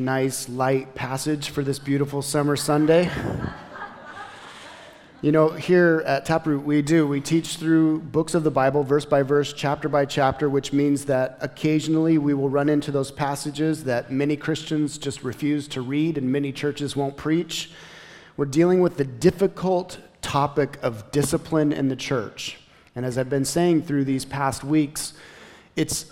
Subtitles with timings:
[0.00, 3.10] nice, light passage for this beautiful summer Sunday.
[5.20, 7.06] You know, here at Taproot, we do.
[7.06, 11.04] We teach through books of the Bible, verse by verse, chapter by chapter, which means
[11.04, 16.16] that occasionally we will run into those passages that many Christians just refuse to read
[16.16, 17.70] and many churches won't preach.
[18.38, 22.56] We're dealing with the difficult topic of discipline in the church.
[22.96, 25.12] And as I've been saying through these past weeks,
[25.76, 26.06] it's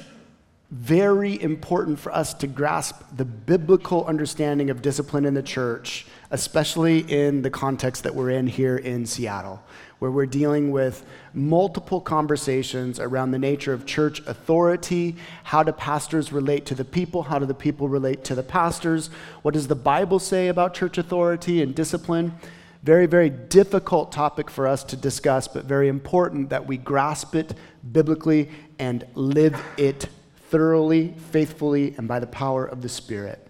[0.71, 7.01] very important for us to grasp the biblical understanding of discipline in the church, especially
[7.11, 9.63] in the context that we're in here in Seattle,
[9.99, 15.17] where we're dealing with multiple conversations around the nature of church authority.
[15.45, 17.23] How do pastors relate to the people?
[17.23, 19.09] How do the people relate to the pastors?
[19.41, 22.35] What does the Bible say about church authority and discipline?
[22.83, 27.55] Very, very difficult topic for us to discuss, but very important that we grasp it
[27.91, 30.09] biblically and live it
[30.51, 33.45] thoroughly, faithfully, and by the power of the Spirit.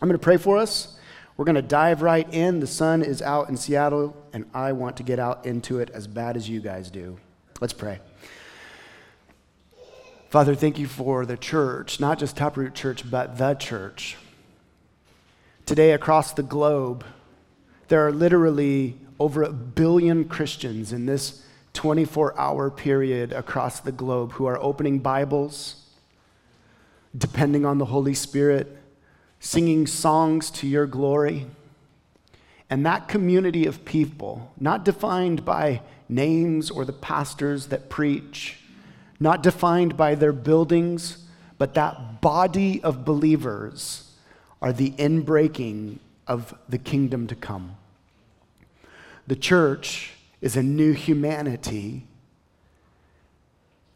[0.00, 0.96] I'm going to pray for us.
[1.36, 2.60] We're going to dive right in.
[2.60, 6.06] The sun is out in Seattle, and I want to get out into it as
[6.06, 7.18] bad as you guys do.
[7.60, 8.00] Let's pray.
[10.28, 14.16] Father, thank you for the church, not just Taproot Church, but the church.
[15.66, 17.04] Today, across the globe,
[17.88, 24.32] there are literally over a billion Christians in this 24 hour period across the globe
[24.32, 25.79] who are opening Bibles
[27.16, 28.76] depending on the Holy Spirit,
[29.40, 31.46] singing songs to your glory.
[32.68, 38.58] And that community of people, not defined by names or the pastors that preach,
[39.18, 41.24] not defined by their buildings,
[41.58, 44.12] but that body of believers
[44.62, 47.76] are the inbreaking of the kingdom to come.
[49.26, 52.06] The church is a new humanity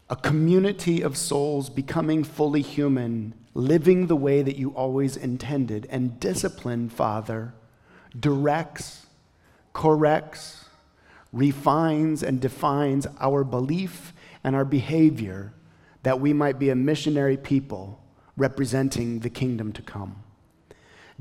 [0.09, 5.87] a community of souls becoming fully human, living the way that you always intended.
[5.89, 7.53] And discipline, Father,
[8.17, 9.07] directs,
[9.73, 10.65] corrects,
[11.33, 14.13] refines, and defines our belief
[14.43, 15.53] and our behavior
[16.03, 17.99] that we might be a missionary people
[18.37, 20.23] representing the kingdom to come.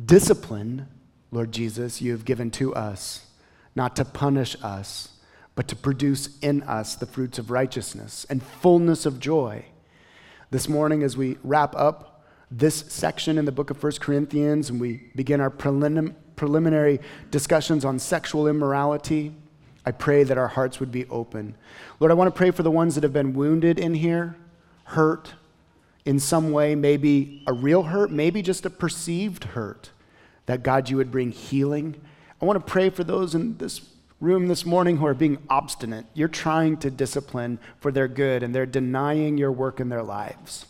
[0.04, 0.88] Discipline,
[1.30, 3.26] Lord Jesus, you have given to us,
[3.74, 5.13] not to punish us
[5.54, 9.64] but to produce in us the fruits of righteousness and fullness of joy.
[10.50, 14.80] This morning, as we wrap up this section in the book of 1 Corinthians and
[14.80, 17.00] we begin our prelim- preliminary
[17.30, 19.34] discussions on sexual immorality,
[19.86, 21.56] I pray that our hearts would be open.
[22.00, 24.36] Lord, I want to pray for the ones that have been wounded in here,
[24.84, 25.34] hurt
[26.04, 29.90] in some way, maybe a real hurt, maybe just a perceived hurt,
[30.46, 32.00] that God, you would bring healing.
[32.40, 33.80] I want to pray for those in this
[34.24, 36.06] room this morning who are being obstinate.
[36.14, 40.66] You're trying to discipline for their good, and they're denying your work in their lives.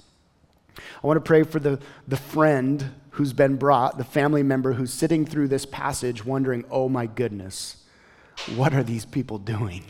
[0.77, 1.79] I want to pray for the,
[2.09, 6.89] the friend who's been brought, the family member who's sitting through this passage wondering, oh
[6.89, 7.85] my goodness,
[8.57, 9.85] what are these people doing?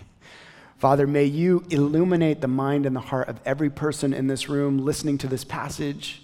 [0.76, 4.76] Father, may you illuminate the mind and the heart of every person in this room
[4.76, 6.22] listening to this passage.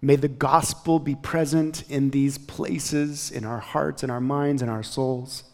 [0.00, 4.70] May the gospel be present in these places, in our hearts, in our minds, in
[4.70, 5.44] our souls.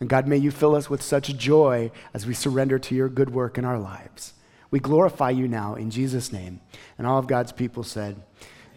[0.00, 3.30] And God, may you fill us with such joy as we surrender to your good
[3.30, 4.32] work in our lives.
[4.70, 6.60] We glorify you now in Jesus' name.
[6.96, 8.16] And all of God's people said,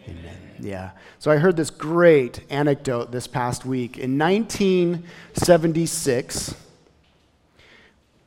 [0.06, 0.24] Amen.
[0.24, 0.56] Amen.
[0.60, 0.90] Yeah.
[1.18, 3.96] So I heard this great anecdote this past week.
[3.96, 6.54] In 1976,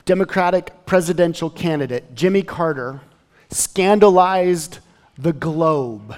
[0.04, 3.00] Democratic presidential candidate Jimmy Carter
[3.50, 4.80] scandalized
[5.16, 6.16] the globe.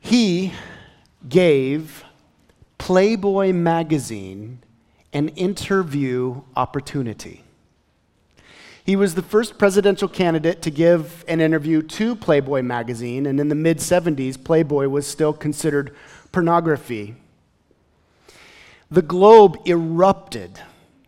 [0.00, 0.52] He
[1.28, 2.02] gave
[2.78, 4.58] Playboy magazine
[5.16, 7.42] an interview opportunity.
[8.84, 13.48] He was the first presidential candidate to give an interview to Playboy magazine, and in
[13.48, 15.96] the mid 70s, Playboy was still considered
[16.32, 17.16] pornography.
[18.90, 20.60] The globe erupted.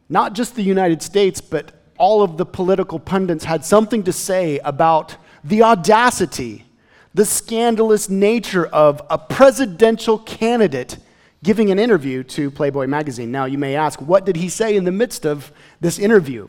[0.08, 4.58] Not just the United States, but all of the political pundits had something to say
[4.60, 6.64] about the audacity,
[7.12, 10.96] the scandalous nature of a presidential candidate
[11.42, 13.30] giving an interview to Playboy magazine.
[13.30, 16.48] Now, you may ask, what did he say in the midst of this interview?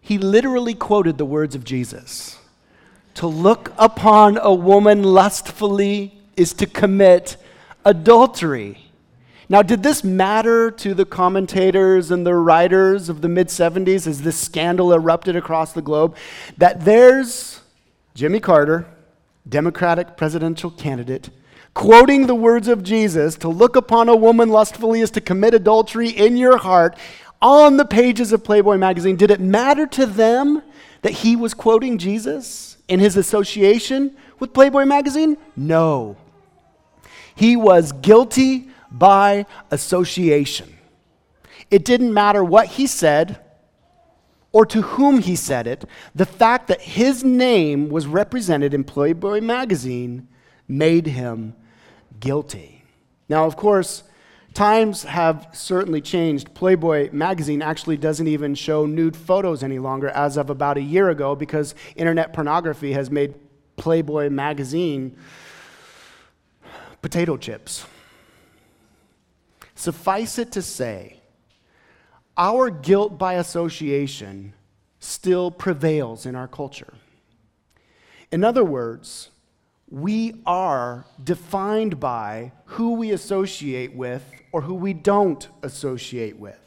[0.00, 2.38] He literally quoted the words of Jesus
[3.14, 7.36] To look upon a woman lustfully is to commit
[7.84, 8.88] adultery.
[9.50, 14.22] Now, did this matter to the commentators and the writers of the mid 70s as
[14.22, 16.16] this scandal erupted across the globe?
[16.58, 17.60] That there's
[18.14, 18.86] Jimmy Carter,
[19.48, 21.30] Democratic presidential candidate,
[21.78, 26.08] quoting the words of Jesus to look upon a woman lustfully is to commit adultery
[26.08, 26.98] in your heart
[27.40, 29.14] on the pages of Playboy magazine.
[29.14, 30.60] Did it matter to them
[31.02, 35.36] that he was quoting Jesus in his association with Playboy magazine?
[35.54, 36.16] No.
[37.36, 40.76] He was guilty by association.
[41.70, 43.38] It didn't matter what he said
[44.50, 49.40] or to whom he said it, the fact that his name was represented in Playboy
[49.40, 50.26] magazine
[50.66, 51.54] made him
[52.20, 52.84] guilty.
[53.28, 54.04] Now, of course,
[54.54, 56.54] times have certainly changed.
[56.54, 61.10] Playboy magazine actually doesn't even show nude photos any longer as of about a year
[61.10, 63.34] ago because internet pornography has made
[63.76, 65.16] Playboy magazine
[67.00, 67.86] potato chips.
[69.74, 71.20] Suffice it to say,
[72.36, 74.54] our guilt by association
[74.98, 76.94] still prevails in our culture.
[78.32, 79.30] In other words,
[79.90, 86.58] we are defined by who we associate with or who we don't associate with.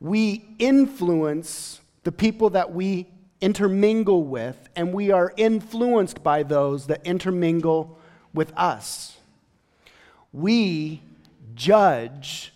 [0.00, 3.08] We influence the people that we
[3.40, 7.98] intermingle with, and we are influenced by those that intermingle
[8.32, 9.16] with us.
[10.32, 11.02] We
[11.54, 12.52] judge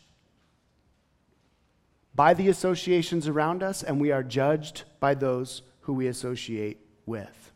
[2.15, 7.48] by the associations around us, and we are judged by those who we associate with.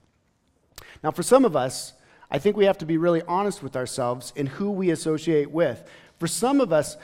[1.03, 1.95] Now, for some of us,
[2.31, 5.85] I think we have to be really honest with ourselves in who we associate with.
[6.19, 6.97] For some of us,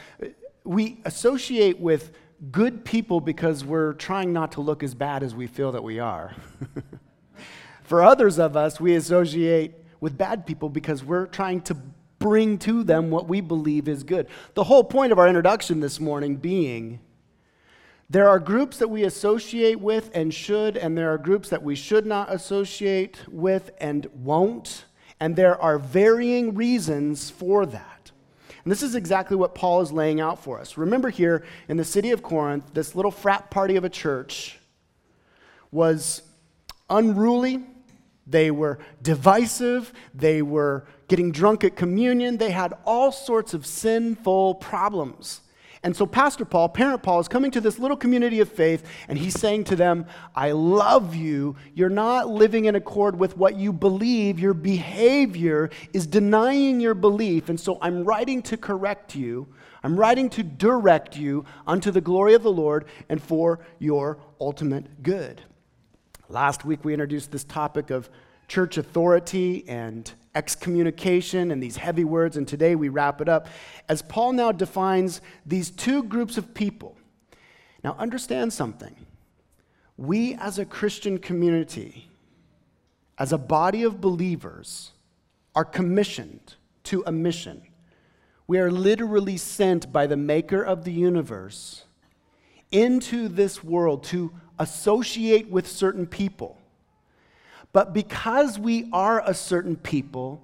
[0.64, 2.12] we associate with
[2.52, 5.98] good people because we're trying not to look as bad as we feel that we
[5.98, 6.34] are.
[7.82, 11.76] For others of us, we associate with bad people because we're trying to
[12.18, 14.28] bring to them what we believe is good.
[14.54, 17.00] The whole point of our introduction this morning being
[18.10, 21.74] there are groups that we associate with and should, and there are groups that we
[21.74, 24.86] should not associate with and won't.
[25.20, 28.10] And there are varying reasons for that.
[28.64, 30.76] And this is exactly what Paul is laying out for us.
[30.78, 34.58] Remember, here in the city of Corinth, this little frat party of a church
[35.70, 36.22] was
[36.88, 37.64] unruly.
[38.26, 39.92] They were divisive.
[40.14, 42.38] They were getting drunk at communion.
[42.38, 45.40] They had all sorts of sinful problems.
[45.82, 49.18] And so, Pastor Paul, Parent Paul, is coming to this little community of faith, and
[49.18, 51.56] he's saying to them, I love you.
[51.74, 54.40] You're not living in accord with what you believe.
[54.40, 57.48] Your behavior is denying your belief.
[57.48, 59.48] And so, I'm writing to correct you.
[59.82, 65.02] I'm writing to direct you unto the glory of the Lord and for your ultimate
[65.02, 65.42] good.
[66.28, 68.10] Last week, we introduced this topic of
[68.48, 73.48] church authority and excommunication and these heavy words, and today we wrap it up
[73.88, 76.96] as Paul now defines these two groups of people.
[77.82, 78.94] Now, understand something.
[79.96, 82.08] We, as a Christian community,
[83.18, 84.92] as a body of believers,
[85.56, 86.54] are commissioned
[86.84, 87.62] to a mission.
[88.46, 91.84] We are literally sent by the maker of the universe
[92.70, 96.57] into this world to associate with certain people
[97.72, 100.42] but because we are a certain people,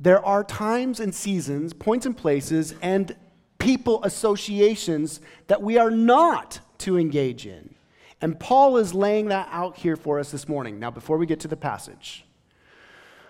[0.00, 3.16] there are times and seasons, points and places, and
[3.58, 7.74] people associations that we are not to engage in.
[8.20, 10.78] And Paul is laying that out here for us this morning.
[10.78, 12.24] Now, before we get to the passage,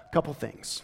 [0.08, 0.82] a couple things.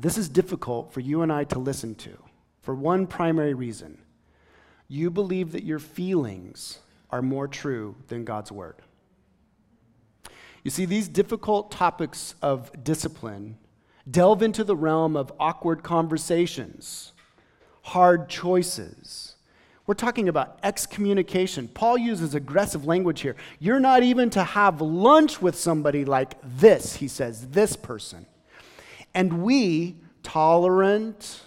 [0.00, 2.18] This is difficult for you and I to listen to
[2.60, 3.98] for one primary reason.
[4.88, 6.78] You believe that your feelings
[7.10, 8.76] are more true than God's word.
[10.62, 13.58] You see, these difficult topics of discipline
[14.10, 17.12] delve into the realm of awkward conversations,
[17.82, 19.34] hard choices.
[19.86, 21.66] We're talking about excommunication.
[21.68, 23.34] Paul uses aggressive language here.
[23.58, 28.26] You're not even to have lunch with somebody like this, he says, this person.
[29.12, 31.42] And we, tolerant,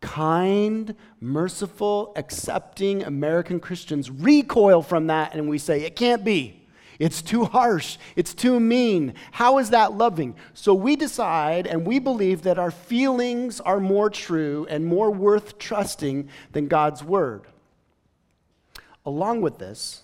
[0.00, 6.57] kind, merciful, accepting American Christians, recoil from that and we say, it can't be.
[6.98, 7.96] It's too harsh.
[8.16, 9.14] It's too mean.
[9.30, 10.34] How is that loving?
[10.54, 15.58] So we decide and we believe that our feelings are more true and more worth
[15.58, 17.42] trusting than God's word.
[19.06, 20.02] Along with this,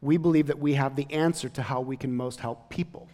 [0.00, 3.08] we believe that we have the answer to how we can most help people.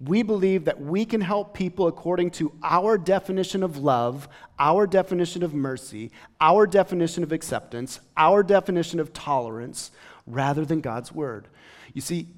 [0.00, 5.42] We believe that we can help people according to our definition of love, our definition
[5.42, 9.90] of mercy, our definition of acceptance, our definition of tolerance,
[10.30, 11.48] rather than God's word.
[11.92, 12.28] You see,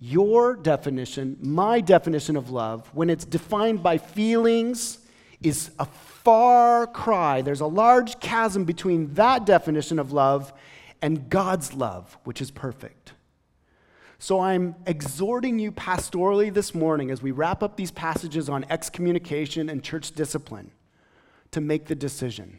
[0.00, 4.98] your definition, my definition of love, when it's defined by feelings,
[5.40, 7.42] is a far cry.
[7.42, 10.52] There's a large chasm between that definition of love
[11.02, 13.12] and God's love, which is perfect.
[14.20, 19.68] So I'm exhorting you pastorally this morning as we wrap up these passages on excommunication
[19.68, 20.72] and church discipline
[21.52, 22.58] to make the decision.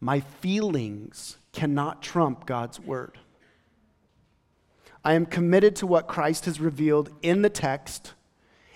[0.00, 3.18] My feelings cannot trump God's word.
[5.04, 8.12] I am committed to what Christ has revealed in the text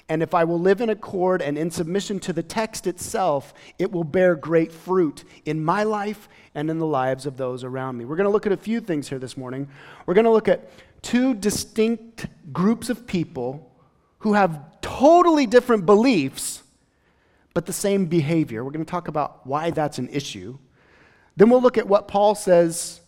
[0.09, 3.91] And if I will live in accord and in submission to the text itself, it
[3.91, 8.05] will bear great fruit in my life and in the lives of those around me.
[8.05, 9.69] We're going to look at a few things here this morning.
[10.05, 10.69] We're going to look at
[11.01, 13.71] two distinct groups of people
[14.19, 16.63] who have totally different beliefs,
[17.55, 18.63] but the same behavior.
[18.63, 20.59] We're going to talk about why that's an issue.
[21.37, 23.01] Then we'll look at what Paul says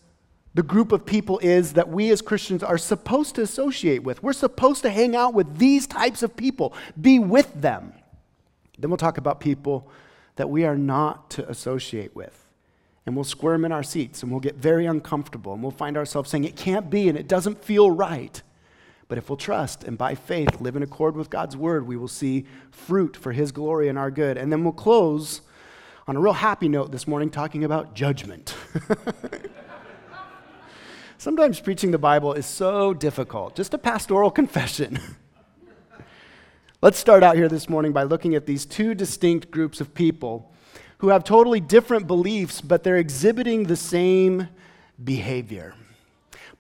[0.57, 4.23] the group of people is that we as Christians are supposed to associate with.
[4.23, 7.93] We're supposed to hang out with these types of people, be with them.
[8.79, 9.87] Then we'll talk about people
[10.37, 12.43] that we are not to associate with.
[13.05, 16.31] And we'll squirm in our seats and we'll get very uncomfortable and we'll find ourselves
[16.31, 18.41] saying, It can't be and it doesn't feel right.
[19.09, 22.09] But if we'll trust and by faith live in accord with God's word, we will
[22.09, 24.39] see fruit for his glory and our good.
[24.39, 25.43] And then we'll close
[26.09, 28.55] on a real happy note this morning talking about judgment.
[31.27, 33.57] Sometimes preaching the Bible is so difficult.
[33.57, 35.01] Just a pastoral confession.
[36.81, 40.53] Let's start out here this morning by looking at these two distinct groups of people
[40.99, 44.49] who have totally different beliefs, but they're exhibiting the same
[45.03, 45.75] behavior.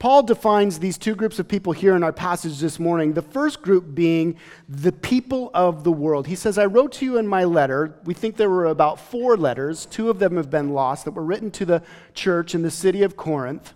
[0.00, 3.12] Paul defines these two groups of people here in our passage this morning.
[3.12, 4.35] The first group being
[4.68, 6.26] the people of the world.
[6.26, 7.94] He says, I wrote to you in my letter.
[8.02, 9.87] We think there were about four letters.
[9.87, 13.04] Two of them have been lost that were written to the church in the city
[13.04, 13.73] of Corinth.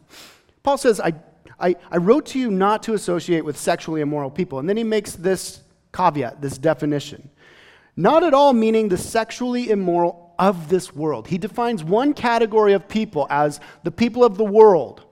[0.63, 1.15] Paul says, I,
[1.59, 4.59] I, I wrote to you not to associate with sexually immoral people.
[4.59, 5.63] And then he makes this
[5.93, 7.31] caveat, this definition.
[7.97, 11.29] Not at all meaning the sexually immoral of this world.
[11.29, 15.05] He defines one category of people as the people of the world,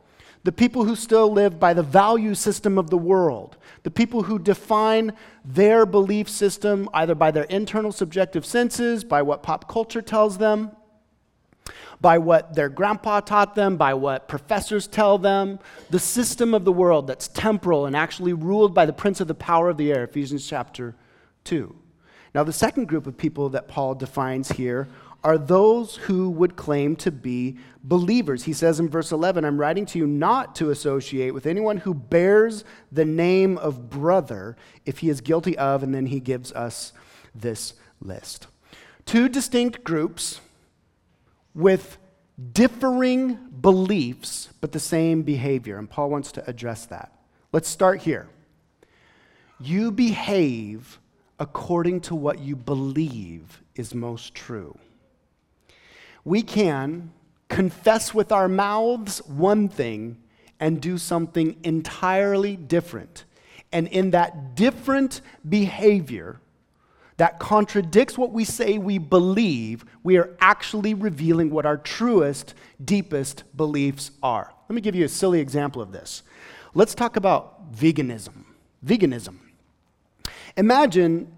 [0.44, 4.38] the people who still live by the value system of the world, the people who
[4.38, 5.12] define
[5.44, 10.70] their belief system either by their internal subjective senses, by what pop culture tells them,
[12.00, 15.58] by what their grandpa taught them, by what professors tell them,
[15.90, 19.34] the system of the world that's temporal and actually ruled by the prince of the
[19.34, 20.94] power of the air, Ephesians chapter
[21.44, 21.74] 2.
[22.34, 24.86] Now, the second group of people that Paul defines here
[25.24, 28.44] are those who would claim to be believers.
[28.44, 31.94] He says in verse 11, I'm writing to you not to associate with anyone who
[31.94, 36.92] bears the name of brother if he is guilty of, and then he gives us
[37.34, 38.46] this list.
[39.06, 40.40] Two distinct groups
[41.58, 41.98] with
[42.52, 45.76] differing beliefs, but the same behavior.
[45.76, 47.12] And Paul wants to address that.
[47.50, 48.28] Let's start here.
[49.58, 51.00] You behave
[51.40, 54.78] according to what you believe is most true.
[56.24, 57.10] We can
[57.48, 60.18] confess with our mouths one thing
[60.60, 63.24] and do something entirely different.
[63.72, 66.40] And in that different behavior,
[67.18, 73.44] that contradicts what we say we believe, we are actually revealing what our truest, deepest
[73.56, 74.54] beliefs are.
[74.68, 76.22] Let me give you a silly example of this.
[76.74, 78.44] Let's talk about veganism.
[78.84, 79.36] Veganism.
[80.56, 81.32] Imagine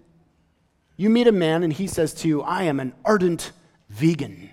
[0.97, 3.53] you meet a man and he says to you, I am an ardent
[3.89, 4.51] vegan.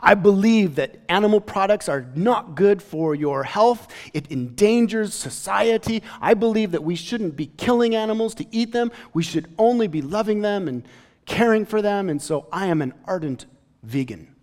[0.00, 3.92] I believe that animal products are not good for your health.
[4.12, 6.02] It endangers society.
[6.20, 8.92] I believe that we shouldn't be killing animals to eat them.
[9.14, 10.86] We should only be loving them and
[11.24, 12.08] caring for them.
[12.08, 13.46] And so I am an ardent
[13.82, 14.34] vegan.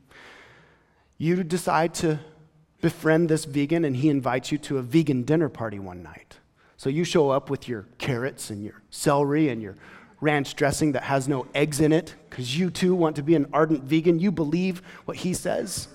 [1.18, 2.20] You decide to
[2.82, 6.40] befriend this vegan, and he invites you to a vegan dinner party one night.
[6.76, 9.78] So you show up with your carrots and your celery and your
[10.24, 13.48] ranch dressing that has no eggs in it because you too want to be an
[13.54, 14.20] ardent vegan.
[14.20, 15.88] You believe what he says.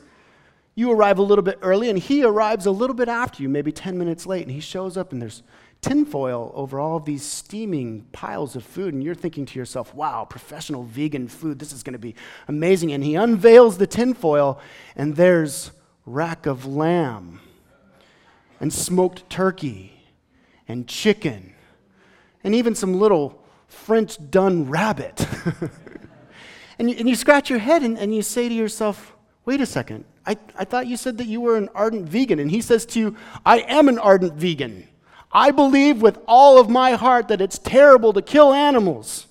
[0.74, 3.72] You arrive a little bit early, and he arrives a little bit after you, maybe
[3.72, 5.42] 10 minutes late, and he shows up, and there's
[5.80, 10.24] tinfoil over all of these steaming piles of food, and you're thinking to yourself, wow,
[10.24, 12.14] professional vegan food, this is going to be
[12.46, 12.92] amazing.
[12.92, 14.60] And he unveils the tinfoil,
[14.94, 15.72] and there's
[16.06, 17.40] rack of lamb,
[18.60, 19.92] and smoked turkey,
[20.68, 21.54] and chicken,
[22.44, 23.37] and even some little
[23.68, 25.26] French done rabbit.
[26.78, 29.66] and, you, and you scratch your head and, and you say to yourself, wait a
[29.66, 32.38] second, I, I thought you said that you were an ardent vegan.
[32.38, 34.88] And he says to you, I am an ardent vegan.
[35.30, 39.26] I believe with all of my heart that it's terrible to kill animals,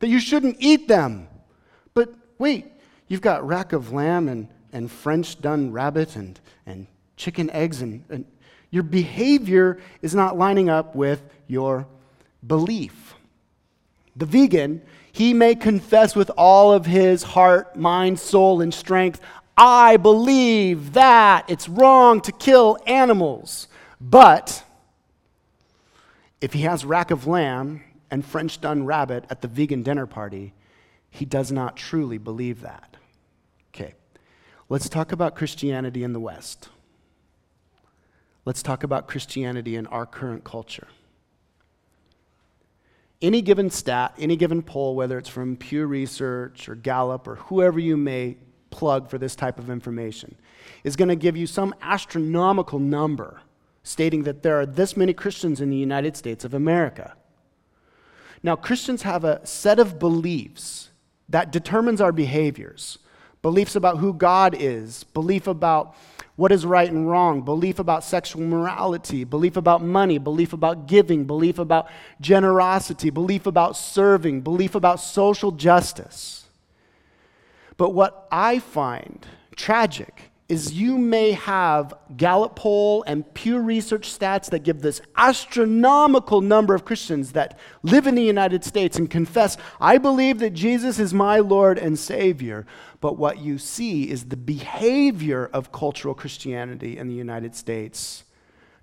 [0.00, 1.28] that you shouldn't eat them.
[1.94, 2.66] But wait,
[3.08, 8.04] you've got rack of lamb and, and French done rabbit and, and chicken eggs, and,
[8.10, 8.26] and
[8.70, 11.86] your behavior is not lining up with your
[12.46, 13.07] belief
[14.18, 14.82] the vegan,
[15.12, 19.20] he may confess with all of his heart, mind, soul, and strength,
[19.56, 23.66] I believe that it's wrong to kill animals.
[24.00, 24.62] But
[26.40, 30.52] if he has rack of lamb and French done rabbit at the vegan dinner party,
[31.10, 32.96] he does not truly believe that.
[33.74, 33.94] Okay,
[34.68, 36.68] let's talk about Christianity in the West.
[38.44, 40.86] Let's talk about Christianity in our current culture.
[43.20, 47.78] Any given stat, any given poll, whether it's from Pew Research or Gallup or whoever
[47.78, 48.36] you may
[48.70, 50.36] plug for this type of information,
[50.84, 53.40] is going to give you some astronomical number
[53.82, 57.14] stating that there are this many Christians in the United States of America.
[58.42, 60.90] Now, Christians have a set of beliefs
[61.28, 62.98] that determines our behaviors
[63.40, 65.94] beliefs about who God is, belief about
[66.38, 71.24] what is right and wrong, belief about sexual morality, belief about money, belief about giving,
[71.24, 71.88] belief about
[72.20, 76.46] generosity, belief about serving, belief about social justice.
[77.76, 79.26] But what I find
[79.56, 86.40] tragic is you may have Gallup poll and Pew Research stats that give this astronomical
[86.40, 90.98] number of Christians that live in the United States and confess, I believe that Jesus
[90.98, 92.66] is my Lord and Savior.
[93.02, 98.24] But what you see is the behavior of cultural Christianity in the United States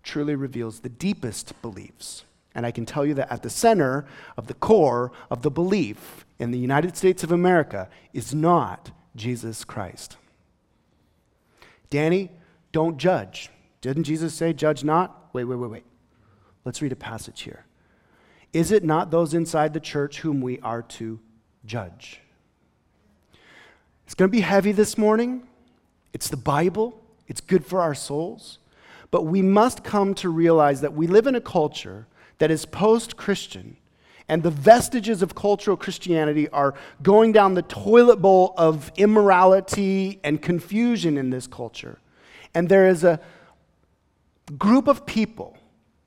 [0.04, 2.26] truly reveals the deepest beliefs.
[2.54, 4.06] And I can tell you that at the center
[4.38, 9.66] of the core of the belief in the United States of America is not Jesus
[9.66, 10.18] Christ.
[11.90, 12.32] Danny,
[12.72, 13.50] don't judge.
[13.82, 15.30] Didn't Jesus say, judge not?
[15.34, 15.86] Wait, wait, wait, wait.
[16.64, 17.66] Let's read a passage here.
[18.54, 21.20] Is it not those inside the church whom we are to
[21.66, 22.22] judge?
[24.06, 25.48] It's going to be heavy this morning.
[26.14, 28.60] It's the Bible, it's good for our souls.
[29.12, 33.18] But we must come to realize that we live in a culture that is post
[33.18, 33.78] Christian
[34.28, 40.42] and the vestiges of cultural Christianity are going down the toilet bowl of immorality and
[40.42, 42.00] confusion in this culture.
[42.54, 43.20] And there is a
[44.58, 45.58] group of people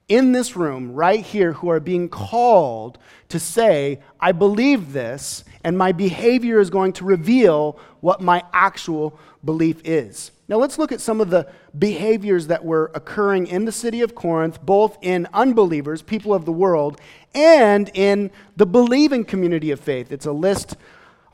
[0.08, 2.98] in this room right here who are being called
[3.28, 9.20] to say, I believe this, and my behavior is going to reveal what my actual
[9.44, 10.30] belief is.
[10.48, 11.46] Now, let's look at some of the
[11.78, 16.52] behaviors that were occurring in the city of Corinth, both in unbelievers, people of the
[16.52, 16.98] world,
[17.34, 20.10] and in the believing community of faith.
[20.10, 20.74] It's a list,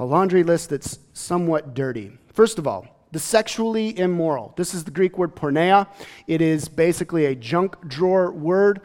[0.00, 2.18] a laundry list that's somewhat dirty.
[2.32, 4.52] First of all, the sexually immoral.
[4.56, 5.86] This is the Greek word porneia.
[6.26, 8.80] It is basically a junk drawer word.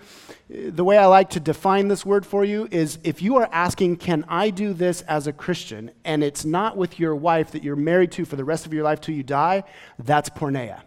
[0.48, 3.98] The way I like to define this word for you is if you are asking,
[3.98, 5.90] Can I do this as a Christian?
[6.06, 8.84] and it's not with your wife that you're married to for the rest of your
[8.84, 9.64] life till you die,
[9.98, 10.82] that's porneia.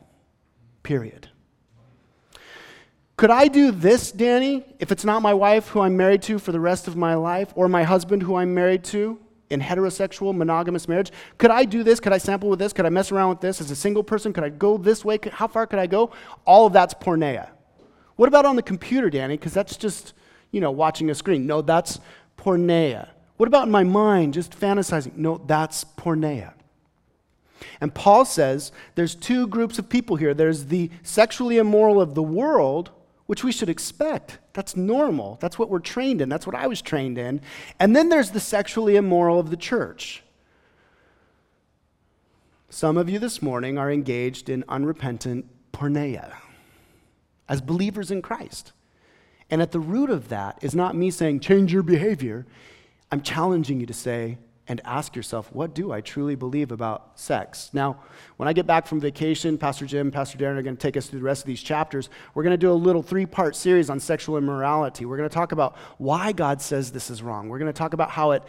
[0.84, 1.28] Period.
[3.16, 6.52] Could I do this, Danny, if it's not my wife who I'm married to for
[6.52, 9.18] the rest of my life, or my husband who I'm married to?
[9.52, 11.12] In heterosexual monogamous marriage?
[11.38, 12.00] Could I do this?
[12.00, 12.72] Could I sample with this?
[12.72, 14.32] Could I mess around with this as a single person?
[14.32, 15.18] Could I go this way?
[15.30, 16.10] How far could I go?
[16.44, 17.50] All of that's porneia.
[18.16, 19.36] What about on the computer, Danny?
[19.36, 20.14] Because that's just,
[20.50, 21.46] you know, watching a screen.
[21.46, 22.00] No, that's
[22.36, 23.08] porneia.
[23.36, 25.16] What about in my mind, just fantasizing?
[25.16, 26.54] No, that's porneia.
[27.80, 30.34] And Paul says there's two groups of people here.
[30.34, 32.90] There's the sexually immoral of the world,
[33.32, 34.36] which we should expect.
[34.52, 35.38] That's normal.
[35.40, 36.28] That's what we're trained in.
[36.28, 37.40] That's what I was trained in.
[37.80, 40.22] And then there's the sexually immoral of the church.
[42.68, 46.34] Some of you this morning are engaged in unrepentant porneia
[47.48, 48.72] as believers in Christ.
[49.48, 52.44] And at the root of that is not me saying, change your behavior.
[53.10, 54.36] I'm challenging you to say,
[54.68, 57.70] and ask yourself, what do I truly believe about sex?
[57.72, 57.98] Now,
[58.36, 61.08] when I get back from vacation, Pastor Jim, Pastor Darren are going to take us
[61.08, 62.08] through the rest of these chapters.
[62.34, 65.04] We're going to do a little three part series on sexual immorality.
[65.04, 67.48] We're going to talk about why God says this is wrong.
[67.48, 68.44] We're going to talk about how it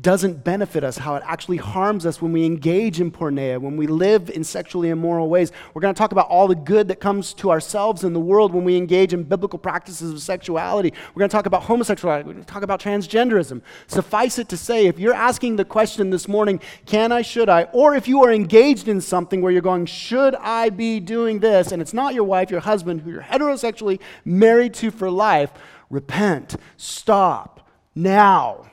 [0.00, 3.86] doesn't benefit us, how it actually harms us when we engage in porneia, when we
[3.86, 5.52] live in sexually immoral ways.
[5.72, 8.52] We're going to talk about all the good that comes to ourselves and the world
[8.52, 10.92] when we engage in biblical practices of sexuality.
[11.14, 12.26] We're going to talk about homosexuality.
[12.26, 13.62] We're going to talk about transgenderism.
[13.86, 17.64] Suffice it to say, if you're asking the question this morning, can I, should I,
[17.72, 21.72] or if you are engaged in something where you're going, should I be doing this,
[21.72, 25.50] and it's not your wife, your husband, who you're heterosexually married to for life,
[25.90, 28.70] repent, stop, now.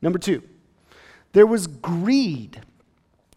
[0.00, 0.42] Number two,
[1.32, 2.60] there was greed.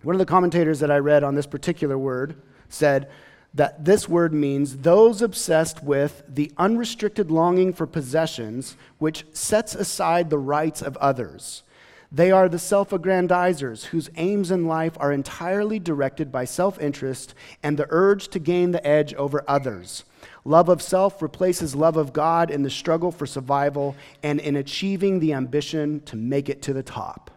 [0.04, 3.10] One of the commentators that I read on this particular word said
[3.54, 10.30] that this word means those obsessed with the unrestricted longing for possessions which sets aside
[10.30, 11.64] the rights of others.
[12.12, 17.36] They are the self aggrandizers whose aims in life are entirely directed by self interest
[17.62, 20.04] and the urge to gain the edge over others.
[20.44, 25.20] Love of self replaces love of God in the struggle for survival and in achieving
[25.20, 27.30] the ambition to make it to the top.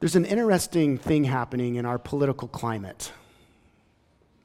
[0.00, 3.12] There's an interesting thing happening in our political climate.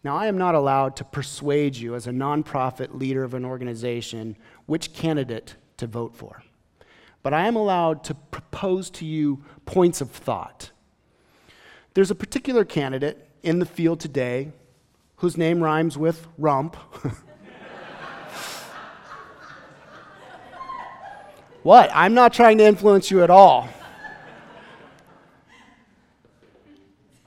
[0.04, 4.36] Now, I am not allowed to persuade you as a nonprofit leader of an organization
[4.66, 6.44] which candidate to vote for,
[7.24, 10.72] but I am allowed to propose to you points of thought.
[11.94, 14.52] There's a particular candidate in the field today
[15.18, 16.78] whose name rhymes with rump.
[21.64, 21.90] What?
[21.94, 23.70] I'm not trying to influence you at all.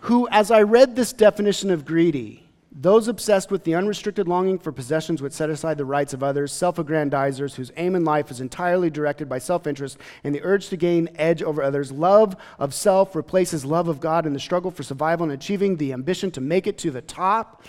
[0.00, 2.45] Who, as I read this definition of greedy,
[2.78, 6.52] those obsessed with the unrestricted longing for possessions which set aside the rights of others,
[6.52, 10.68] self aggrandizers whose aim in life is entirely directed by self interest and the urge
[10.68, 14.70] to gain edge over others, love of self replaces love of God in the struggle
[14.70, 17.64] for survival and achieving the ambition to make it to the top.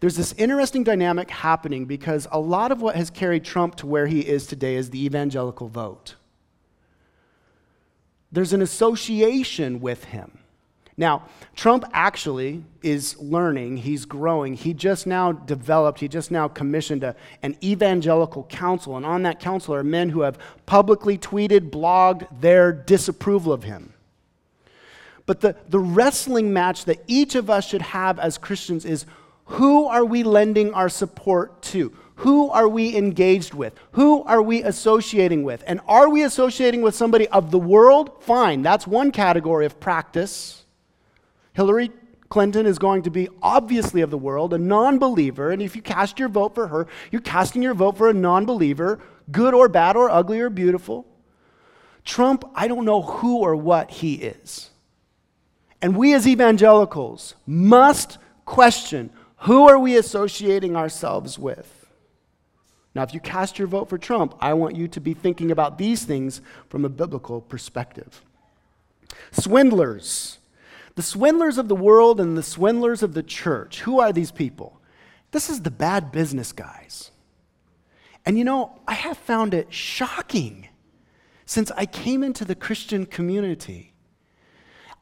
[0.00, 4.08] There's this interesting dynamic happening because a lot of what has carried Trump to where
[4.08, 6.16] he is today is the evangelical vote.
[8.32, 10.38] There's an association with him.
[10.98, 14.54] Now, Trump actually is learning, he's growing.
[14.54, 19.38] He just now developed, he just now commissioned a, an evangelical council, and on that
[19.38, 23.94] council are men who have publicly tweeted, blogged their disapproval of him.
[25.24, 29.06] But the, the wrestling match that each of us should have as Christians is
[29.44, 31.92] who are we lending our support to?
[32.16, 33.72] Who are we engaged with?
[33.92, 35.62] Who are we associating with?
[35.64, 38.20] And are we associating with somebody of the world?
[38.24, 40.57] Fine, that's one category of practice.
[41.58, 41.90] Hillary
[42.28, 45.82] Clinton is going to be obviously of the world, a non believer, and if you
[45.82, 49.00] cast your vote for her, you're casting your vote for a non believer,
[49.32, 51.04] good or bad or ugly or beautiful.
[52.04, 54.70] Trump, I don't know who or what he is.
[55.82, 61.88] And we as evangelicals must question who are we associating ourselves with?
[62.94, 65.76] Now, if you cast your vote for Trump, I want you to be thinking about
[65.76, 68.22] these things from a biblical perspective.
[69.32, 70.37] Swindlers.
[70.98, 73.82] The swindlers of the world and the swindlers of the church.
[73.82, 74.80] Who are these people?
[75.30, 77.12] This is the bad business guys.
[78.26, 80.66] And you know, I have found it shocking
[81.46, 83.92] since I came into the Christian community.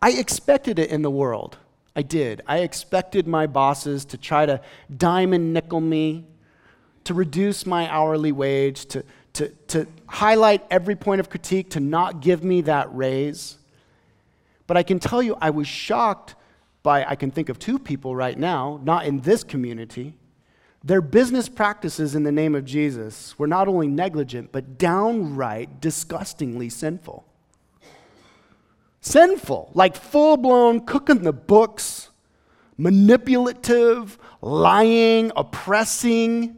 [0.03, 1.57] I expected it in the world.
[1.97, 2.43] I did.
[2.47, 4.61] I expected my bosses to try to
[4.95, 6.27] diamond nickel me,
[7.05, 12.21] to reduce my hourly wage, to, to, to highlight every point of critique, to not
[12.21, 13.57] give me that raise.
[14.67, 16.35] But I can tell you, I was shocked
[16.83, 20.15] by, I can think of two people right now, not in this community.
[20.85, 26.69] Their business practices in the name of Jesus were not only negligent, but downright disgustingly
[26.69, 27.25] sinful
[29.07, 32.11] sinful, like full blown cooking the books,
[32.77, 36.57] manipulative, lying, oppressing,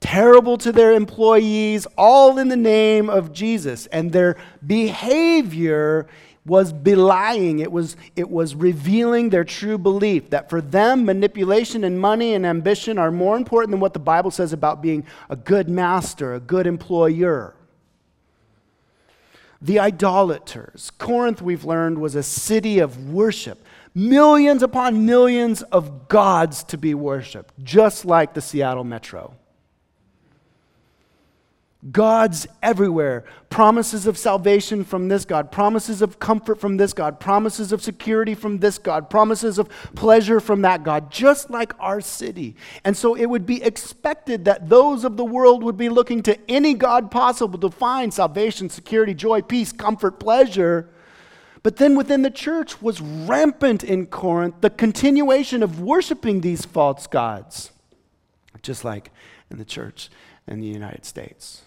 [0.00, 3.86] terrible to their employees, all in the name of Jesus.
[3.86, 6.08] And their behavior
[6.46, 12.00] was belying, it was, it was revealing their true belief that for them, manipulation and
[12.00, 15.68] money and ambition are more important than what the Bible says about being a good
[15.68, 17.54] master, a good employer
[19.62, 20.90] the idolaters.
[20.98, 23.62] Corinth, we've learned, was a city of worship.
[23.94, 29.34] Millions upon millions of gods to be worshiped, just like the Seattle Metro.
[31.90, 33.24] Gods everywhere.
[33.48, 38.34] Promises of salvation from this God, promises of comfort from this God, promises of security
[38.34, 42.54] from this God, promises of pleasure from that God, just like our city.
[42.84, 46.38] And so it would be expected that those of the world would be looking to
[46.50, 50.90] any God possible to find salvation, security, joy, peace, comfort, pleasure.
[51.62, 57.06] But then within the church was rampant in Corinth the continuation of worshiping these false
[57.06, 57.70] gods,
[58.60, 59.10] just like
[59.50, 60.10] in the church
[60.46, 61.62] in the United States.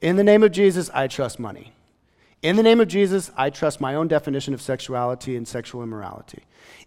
[0.00, 1.72] In the name of Jesus, I trust money.
[2.42, 6.44] In the name of Jesus, I trust my own definition of sexuality and sexual immorality.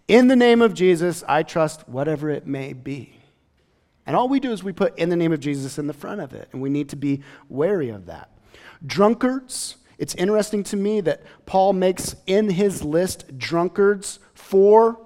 [0.08, 3.20] In the name of Jesus, I trust whatever it may be.
[4.04, 6.20] And all we do is we put in the name of Jesus in the front
[6.20, 8.30] of it, and we need to be wary of that.
[8.84, 14.98] Drunkards, it's interesting to me that Paul makes in his list drunkards for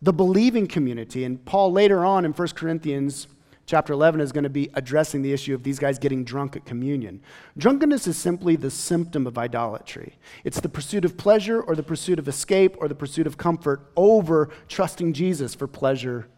[0.00, 1.24] the believing community.
[1.24, 3.26] And Paul later on in 1 Corinthians
[3.66, 6.64] chapter 11 is going to be addressing the issue of these guys getting drunk at
[6.64, 7.20] communion.
[7.56, 10.16] Drunkenness is simply the symptom of idolatry.
[10.44, 13.90] It's the pursuit of pleasure or the pursuit of escape or the pursuit of comfort
[13.96, 16.28] over trusting Jesus for pleasure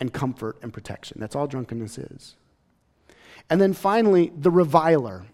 [0.00, 1.18] and comfort and protection.
[1.20, 2.36] That's all drunkenness is.
[3.48, 5.26] And then finally, the reviler.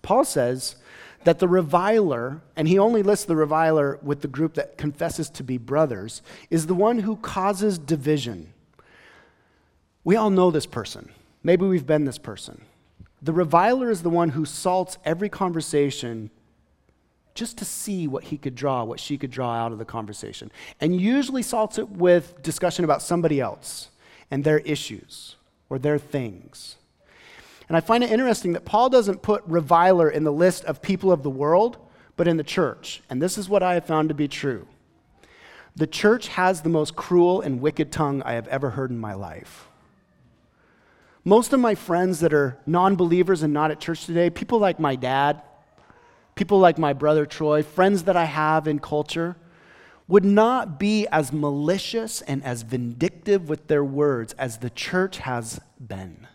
[0.00, 0.76] Paul says
[1.24, 5.42] that the reviler, and he only lists the reviler with the group that confesses to
[5.42, 8.52] be brothers, is the one who causes division
[10.06, 11.10] we all know this person.
[11.42, 12.62] Maybe we've been this person.
[13.20, 16.30] The reviler is the one who salts every conversation
[17.34, 20.52] just to see what he could draw, what she could draw out of the conversation.
[20.80, 23.88] And usually salts it with discussion about somebody else
[24.30, 25.34] and their issues
[25.68, 26.76] or their things.
[27.68, 31.10] And I find it interesting that Paul doesn't put reviler in the list of people
[31.10, 31.78] of the world,
[32.16, 33.02] but in the church.
[33.10, 34.68] And this is what I have found to be true.
[35.74, 39.12] The church has the most cruel and wicked tongue I have ever heard in my
[39.12, 39.65] life.
[41.26, 44.78] Most of my friends that are non believers and not at church today, people like
[44.78, 45.42] my dad,
[46.36, 49.34] people like my brother Troy, friends that I have in culture,
[50.06, 55.60] would not be as malicious and as vindictive with their words as the church has
[55.84, 56.28] been.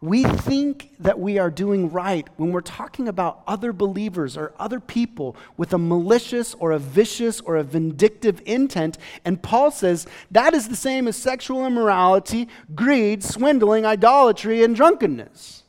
[0.00, 4.78] We think that we are doing right when we're talking about other believers or other
[4.78, 8.98] people with a malicious or a vicious or a vindictive intent.
[9.24, 15.62] And Paul says that is the same as sexual immorality, greed, swindling, idolatry, and drunkenness.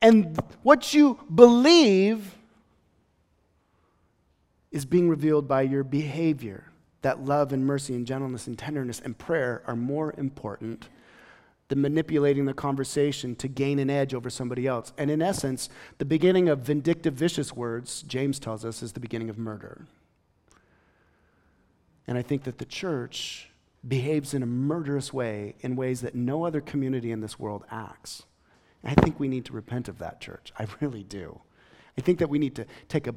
[0.00, 2.36] And what you believe
[4.70, 6.64] is being revealed by your behavior.
[7.02, 10.88] That love and mercy and gentleness and tenderness and prayer are more important
[11.72, 14.92] than manipulating the conversation to gain an edge over somebody else.
[14.98, 19.30] And in essence, the beginning of vindictive, vicious words, James tells us, is the beginning
[19.30, 19.86] of murder.
[22.06, 23.52] And I think that the church
[23.88, 28.24] behaves in a murderous way in ways that no other community in this world acts.
[28.84, 30.52] I think we need to repent of that, church.
[30.58, 31.40] I really do.
[31.96, 33.14] I think that we need to take a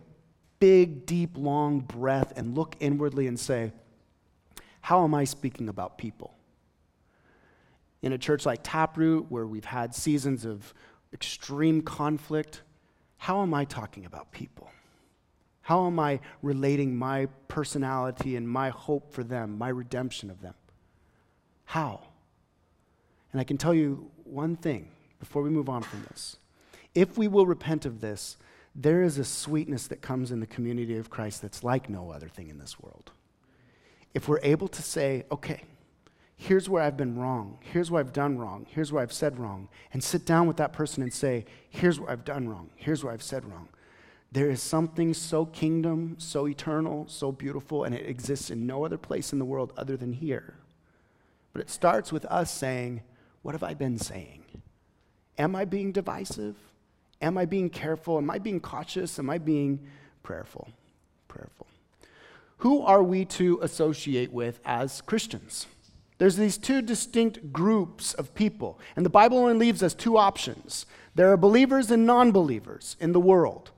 [0.62, 3.74] big, deep, long breath and look inwardly and say,
[4.80, 6.35] How am I speaking about people?
[8.06, 10.76] In a church like Taproot, where we've had seasons of
[11.12, 12.62] extreme conflict,
[13.18, 14.70] how am I talking about people?
[15.62, 20.54] How am I relating my personality and my hope for them, my redemption of them?
[21.64, 22.02] How?
[23.32, 26.38] And I can tell you one thing before we move on from this.
[26.94, 28.38] If we will repent of this,
[28.76, 32.30] there is a sweetness that comes in the community of Christ that's like no other
[32.30, 33.14] thing in this world.
[34.14, 35.64] If we're able to say, okay,
[36.38, 39.70] here's where I've been wrong, here's where I've done wrong, here's where I've said wrong,
[39.94, 43.14] and sit down with that person and say, here's where I've done wrong, here's where
[43.14, 43.70] I've said wrong.
[44.32, 48.98] There is something so kingdom, so eternal, so beautiful, and it exists in no other
[48.98, 50.56] place in the world other than here.
[51.54, 53.02] But it starts with us saying,
[53.44, 54.44] What have I been saying?
[55.38, 56.58] Am I being divisive?
[57.22, 58.18] Am I being careful?
[58.18, 59.18] Am I being cautious?
[59.20, 59.80] Am I being
[60.22, 60.68] prayerful?
[61.30, 61.68] Prayerful.
[62.58, 65.68] Who are we to associate with as Christians?
[66.18, 70.86] There's these two distinct groups of people, and the Bible only leaves us two options.
[71.14, 73.72] There are believers and non believers in the world.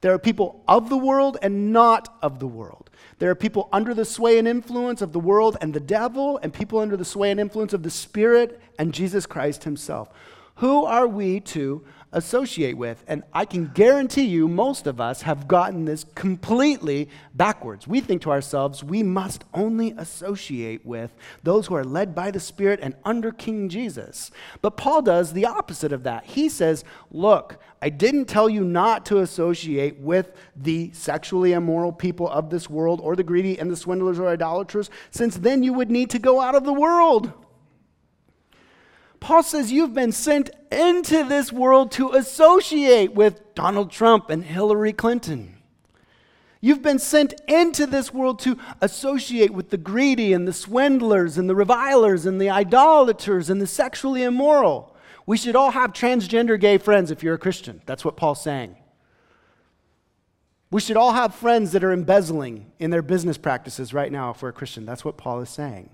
[0.00, 2.90] There are people of the world and not of the world.
[3.18, 6.52] There are people under the sway and influence of the world and the devil, and
[6.52, 10.10] people under the sway and influence of the Spirit and Jesus Christ Himself.
[10.56, 13.04] Who are we to associate with.
[13.06, 17.86] And I can guarantee you, most of us have gotten this completely backwards.
[17.86, 22.40] We think to ourselves, we must only associate with those who are led by the
[22.40, 24.30] Spirit and under King Jesus.
[24.62, 26.24] But Paul does the opposite of that.
[26.24, 32.28] He says, Look, I didn't tell you not to associate with the sexually immoral people
[32.28, 35.90] of this world or the greedy and the swindlers or idolaters, since then you would
[35.90, 37.32] need to go out of the world.
[39.20, 44.92] Paul says you've been sent into this world to associate with Donald Trump and Hillary
[44.92, 45.56] Clinton.
[46.60, 51.48] You've been sent into this world to associate with the greedy and the swindlers and
[51.48, 54.96] the revilers and the idolaters and the sexually immoral.
[55.24, 57.80] We should all have transgender gay friends if you're a Christian.
[57.86, 58.76] That's what Paul's saying.
[60.70, 64.42] We should all have friends that are embezzling in their business practices right now if
[64.42, 64.84] we're a Christian.
[64.84, 65.90] That's what Paul is saying.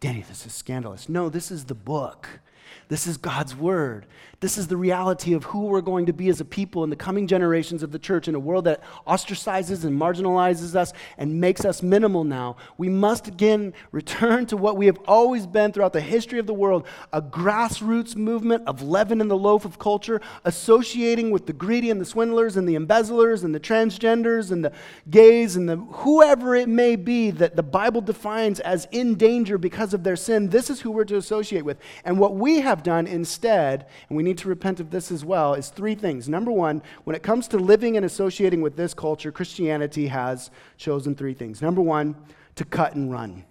[0.00, 1.08] Danny, this is scandalous.
[1.08, 2.40] No, this is the book.
[2.88, 4.06] This is God's word.
[4.40, 6.96] This is the reality of who we're going to be as a people in the
[6.96, 11.62] coming generations of the church in a world that ostracizes and marginalizes us and makes
[11.62, 12.56] us minimal now.
[12.78, 16.54] We must again return to what we have always been throughout the history of the
[16.54, 21.90] world a grassroots movement of leaven in the loaf of culture, associating with the greedy
[21.90, 24.72] and the swindlers and the embezzlers and the transgenders and the
[25.10, 29.92] gays and the whoever it may be that the Bible defines as in danger because
[29.92, 30.48] of their sin.
[30.48, 31.76] This is who we're to associate with.
[32.06, 35.54] And what we have done instead, and we need to repent of this as well,
[35.54, 36.28] is three things.
[36.28, 41.14] Number one, when it comes to living and associating with this culture, Christianity has chosen
[41.14, 41.62] three things.
[41.62, 42.16] Number one,
[42.56, 43.44] to cut and run.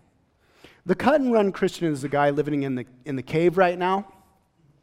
[0.86, 3.78] The cut and run Christian is the guy living in the, in the cave right
[3.78, 4.12] now.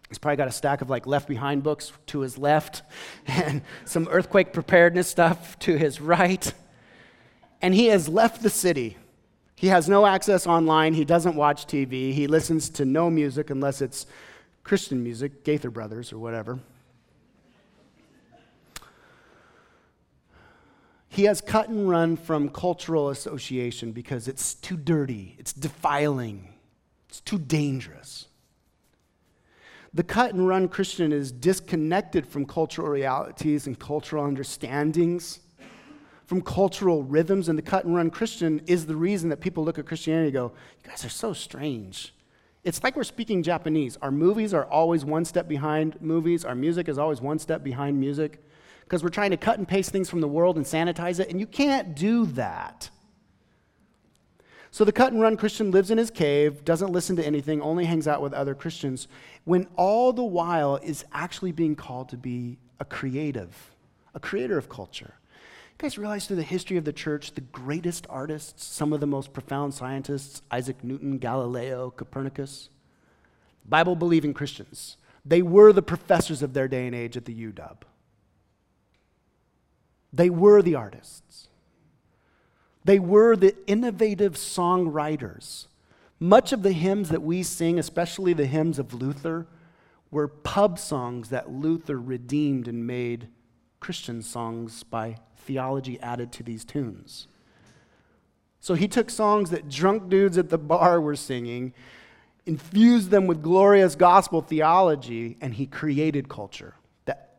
[0.08, 2.82] He's probably got a stack of like left behind books to his left
[3.26, 6.52] and some earthquake preparedness stuff to his right.
[7.60, 8.96] And he has left the city.
[9.56, 10.94] He has no access online.
[10.94, 12.12] He doesn't watch TV.
[12.12, 14.06] He listens to no music unless it's
[14.66, 16.58] Christian music, Gaither Brothers or whatever.
[21.08, 26.52] He has cut and run from cultural association because it's too dirty, it's defiling,
[27.08, 28.26] it's too dangerous.
[29.94, 35.38] The cut and run Christian is disconnected from cultural realities and cultural understandings,
[36.24, 39.78] from cultural rhythms, and the cut and run Christian is the reason that people look
[39.78, 40.52] at Christianity and go,
[40.82, 42.12] You guys are so strange.
[42.66, 43.96] It's like we're speaking Japanese.
[44.02, 48.00] Our movies are always one step behind movies, our music is always one step behind
[48.00, 48.42] music
[48.82, 51.38] because we're trying to cut and paste things from the world and sanitize it, and
[51.38, 52.90] you can't do that.
[54.72, 57.84] So the cut and run Christian lives in his cave, doesn't listen to anything, only
[57.84, 59.06] hangs out with other Christians,
[59.44, 63.54] when all the while is actually being called to be a creative,
[64.12, 65.14] a creator of culture.
[65.76, 69.06] You guys realize through the history of the church, the greatest artists, some of the
[69.06, 72.70] most profound scientists, Isaac Newton, Galileo, Copernicus,
[73.68, 77.76] Bible believing Christians, they were the professors of their day and age at the UW.
[80.14, 81.48] They were the artists.
[82.86, 85.66] They were the innovative songwriters.
[86.18, 89.46] Much of the hymns that we sing, especially the hymns of Luther,
[90.10, 93.28] were pub songs that Luther redeemed and made
[93.78, 97.28] Christian songs by theology added to these tunes.
[98.60, 101.72] So he took songs that drunk dudes at the bar were singing,
[102.46, 107.36] infused them with glorious gospel theology, and he created culture that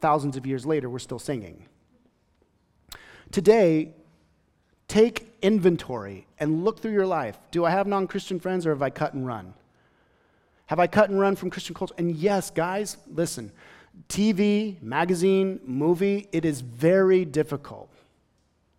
[0.00, 1.66] thousands of years later we're still singing.
[3.30, 3.94] Today,
[4.88, 7.38] take inventory and look through your life.
[7.50, 9.54] Do I have non Christian friends or have I cut and run?
[10.66, 11.94] Have I cut and run from Christian culture?
[11.98, 13.52] And yes, guys, listen
[14.08, 17.88] TV, magazine, movie, it is very difficult.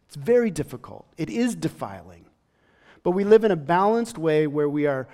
[0.07, 1.07] It's very difficult.
[1.17, 2.25] It is defiling.
[3.03, 5.07] But we live in a balanced way where we are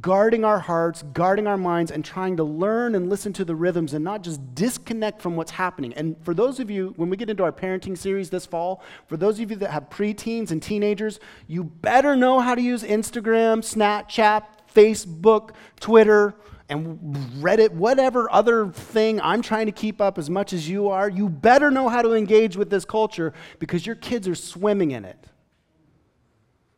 [0.00, 3.94] guarding our hearts, guarding our minds, and trying to learn and listen to the rhythms
[3.94, 5.92] and not just disconnect from what's happening.
[5.94, 9.16] And for those of you, when we get into our parenting series this fall, for
[9.16, 13.58] those of you that have preteens and teenagers, you better know how to use Instagram,
[13.58, 16.34] Snapchat, Facebook, Twitter,
[16.68, 16.98] and
[17.40, 21.08] Reddit, whatever other thing I'm trying to keep up as much as you are.
[21.08, 25.04] You better know how to engage with this culture because your kids are swimming in
[25.04, 25.28] it.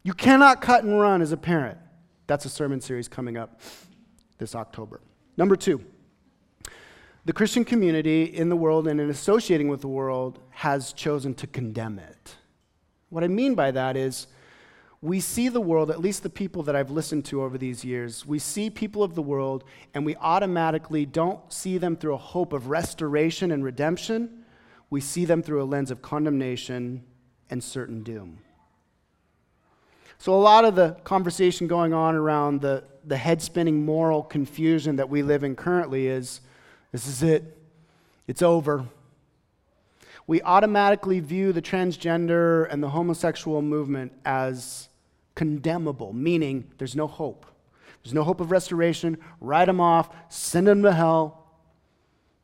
[0.03, 1.79] You cannot cut and run as a parent.
[2.27, 3.61] That's a sermon series coming up
[4.37, 5.01] this October.
[5.37, 5.85] Number two,
[7.25, 11.47] the Christian community in the world and in associating with the world has chosen to
[11.47, 12.37] condemn it.
[13.09, 14.27] What I mean by that is,
[15.01, 18.27] we see the world, at least the people that I've listened to over these years,
[18.27, 19.63] we see people of the world
[19.95, 24.45] and we automatically don't see them through a hope of restoration and redemption.
[24.91, 27.05] We see them through a lens of condemnation
[27.49, 28.41] and certain doom.
[30.21, 34.97] So, a lot of the conversation going on around the, the head spinning moral confusion
[34.97, 36.41] that we live in currently is
[36.91, 37.57] this is it,
[38.27, 38.87] it's over.
[40.27, 44.88] We automatically view the transgender and the homosexual movement as
[45.39, 47.47] condemnable, meaning there's no hope.
[48.03, 49.19] There's no hope of restoration.
[49.41, 51.45] Write them off, send them to hell.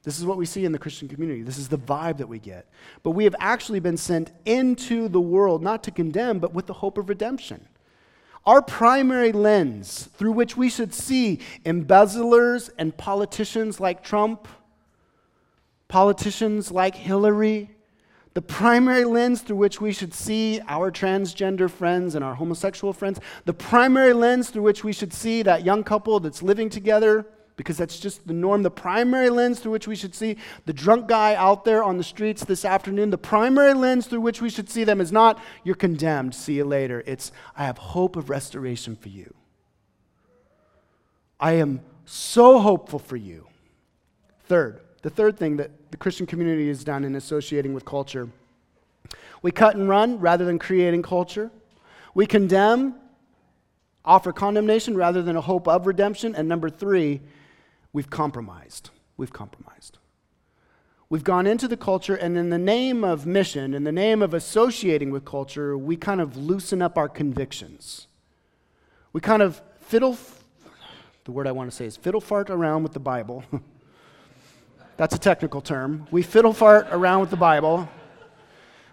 [0.05, 1.43] This is what we see in the Christian community.
[1.43, 2.69] This is the vibe that we get.
[3.03, 6.73] But we have actually been sent into the world not to condemn, but with the
[6.75, 7.67] hope of redemption.
[8.47, 14.47] Our primary lens through which we should see embezzlers and politicians like Trump,
[15.89, 17.74] politicians like Hillary,
[18.35, 23.21] the primary lens through which we should see our transgender friends and our homosexual friends,
[23.45, 27.77] the primary lens through which we should see that young couple that's living together because
[27.77, 28.65] that's just the norm.
[28.65, 32.03] The primary lens through which we should see the drunk guy out there on the
[32.03, 35.77] streets this afternoon, the primary lens through which we should see them is not, you're
[35.77, 37.05] condemned, see you later.
[37.07, 39.33] It's, I have hope of restoration for you.
[41.39, 43.47] I am so hopeful for you.
[44.47, 48.29] Third, the third thing that the Christian community has done in associating with culture
[49.45, 51.51] we cut and run rather than creating culture.
[52.15, 52.95] We condemn,
[54.03, 56.35] offer condemnation rather than a hope of redemption.
[56.35, 57.21] And number three,
[57.93, 58.89] we've compromised.
[59.19, 59.99] We've compromised.
[61.11, 64.33] We've gone into the culture, and in the name of mission, in the name of
[64.33, 68.07] associating with culture, we kind of loosen up our convictions.
[69.13, 70.17] We kind of fiddle,
[71.25, 73.45] the word I want to say is fiddle fart around with the Bible.
[74.97, 76.07] That's a technical term.
[76.11, 77.89] We fiddle fart around with the Bible.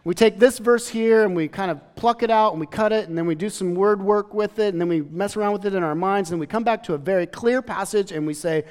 [0.04, 2.92] We take this verse here and we kind of pluck it out and we cut
[2.92, 5.54] it and then we do some word work with it and then we mess around
[5.54, 8.26] with it in our minds and we come back to a very clear passage and
[8.26, 8.64] we say,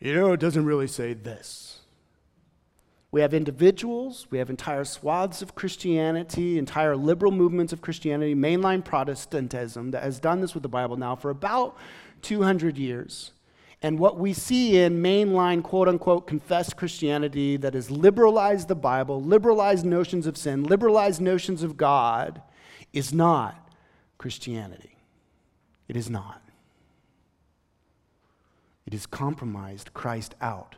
[0.00, 1.80] you know, it doesn't really say this.
[3.12, 8.84] We have individuals, we have entire swaths of Christianity, entire liberal movements of Christianity, mainline
[8.84, 11.76] Protestantism that has done this with the Bible now for about
[12.22, 13.32] 200 years.
[13.82, 19.22] And what we see in mainline, quote unquote, confessed Christianity that has liberalized the Bible,
[19.22, 22.42] liberalized notions of sin, liberalized notions of God,
[22.92, 23.70] is not
[24.18, 24.96] Christianity.
[25.88, 26.42] It is not.
[28.86, 30.76] It is compromised Christ out.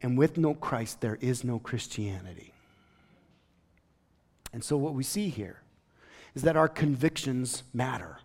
[0.00, 2.52] And with no Christ, there is no Christianity.
[4.52, 5.62] And so, what we see here
[6.34, 8.18] is that our convictions matter.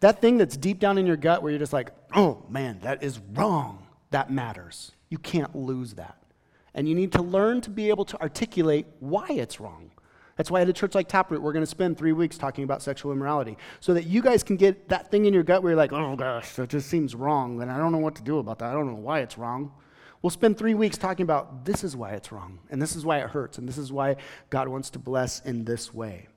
[0.00, 3.02] That thing that's deep down in your gut where you're just like, oh man, that
[3.02, 4.92] is wrong, that matters.
[5.08, 6.16] You can't lose that.
[6.74, 9.90] And you need to learn to be able to articulate why it's wrong.
[10.36, 12.82] That's why at a church like Taproot, we're going to spend three weeks talking about
[12.82, 15.78] sexual immorality so that you guys can get that thing in your gut where you're
[15.78, 18.58] like, oh gosh, that just seems wrong, and I don't know what to do about
[18.58, 18.68] that.
[18.68, 19.72] I don't know why it's wrong.
[20.20, 23.20] We'll spend three weeks talking about this is why it's wrong, and this is why
[23.20, 24.16] it hurts, and this is why
[24.50, 26.28] God wants to bless in this way.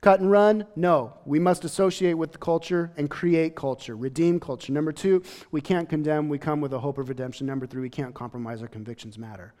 [0.00, 0.66] Cut and run?
[0.76, 1.14] No.
[1.24, 4.72] We must associate with the culture and create culture, redeem culture.
[4.72, 7.46] Number two, we can't condemn, we come with a hope of redemption.
[7.46, 9.54] Number three, we can't compromise, our convictions matter.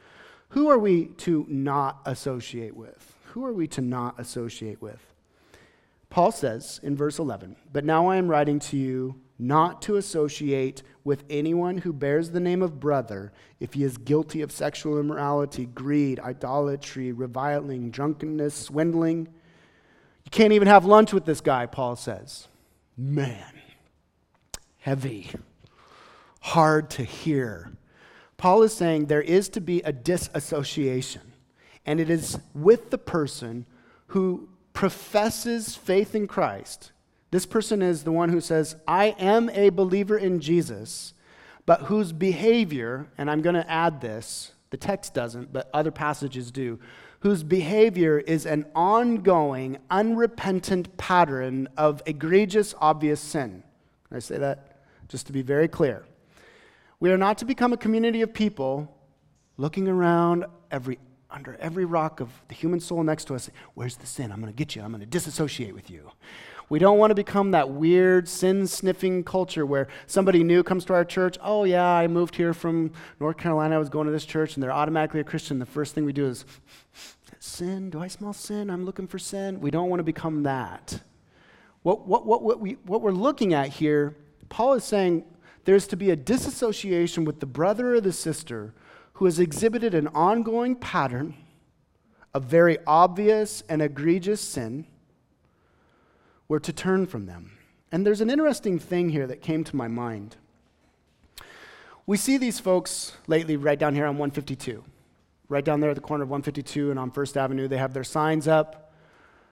[0.50, 3.14] Who are we to not associate with?
[3.32, 5.00] Who are we to not associate with?
[6.08, 10.82] Paul says in verse 11, But now I am writing to you not to associate
[11.04, 15.66] with anyone who bears the name of brother if he is guilty of sexual immorality,
[15.66, 19.28] greed, idolatry, reviling, drunkenness, swindling.
[20.28, 22.48] You can't even have lunch with this guy, Paul says.
[22.98, 23.50] Man,
[24.76, 25.30] heavy,
[26.40, 27.72] hard to hear.
[28.36, 31.32] Paul is saying there is to be a disassociation,
[31.86, 33.64] and it is with the person
[34.08, 36.92] who professes faith in Christ.
[37.30, 41.14] This person is the one who says, I am a believer in Jesus,
[41.64, 46.50] but whose behavior, and I'm going to add this, the text doesn't, but other passages
[46.50, 46.78] do,
[47.20, 53.62] whose behavior is an ongoing, unrepentant pattern of egregious, obvious sin.
[54.08, 54.82] Can I say that?
[55.08, 56.04] Just to be very clear.
[57.00, 58.94] We are not to become a community of people
[59.56, 60.98] looking around every,
[61.30, 63.50] under every rock of the human soul next to us.
[63.74, 64.32] Where's the sin?
[64.32, 64.82] I'm going to get you.
[64.82, 66.10] I'm going to disassociate with you.
[66.70, 70.94] We don't want to become that weird sin sniffing culture where somebody new comes to
[70.94, 71.38] our church.
[71.42, 73.76] Oh, yeah, I moved here from North Carolina.
[73.76, 75.58] I was going to this church, and they're automatically a Christian.
[75.58, 76.44] The first thing we do is
[77.38, 77.88] sin.
[77.88, 78.68] Do I smell sin?
[78.68, 79.60] I'm looking for sin.
[79.60, 81.00] We don't want to become that.
[81.82, 84.14] What, what, what, what, we, what we're looking at here,
[84.50, 85.24] Paul is saying
[85.64, 88.74] there's to be a disassociation with the brother or the sister
[89.18, 91.34] who has exhibited an ongoing pattern
[92.32, 94.86] of very obvious and egregious sin.
[96.46, 97.58] We're to turn from them.
[97.90, 100.36] And there's an interesting thing here that came to my mind.
[102.06, 104.84] We see these folks lately right down here on 152.
[105.48, 108.04] Right down there at the corner of 152 and on First Avenue, they have their
[108.04, 108.92] signs up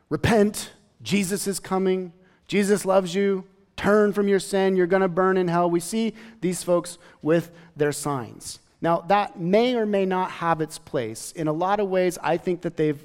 [0.09, 0.71] Repent,
[1.03, 2.13] Jesus is coming,
[2.47, 3.45] Jesus loves you,
[3.77, 5.69] Turn from your sin, you're going to burn in hell.
[5.69, 8.61] We see these folks with their signs.
[8.81, 11.33] Now, that may or may not have its place.
[11.33, 13.03] In a lot of ways, I think that they've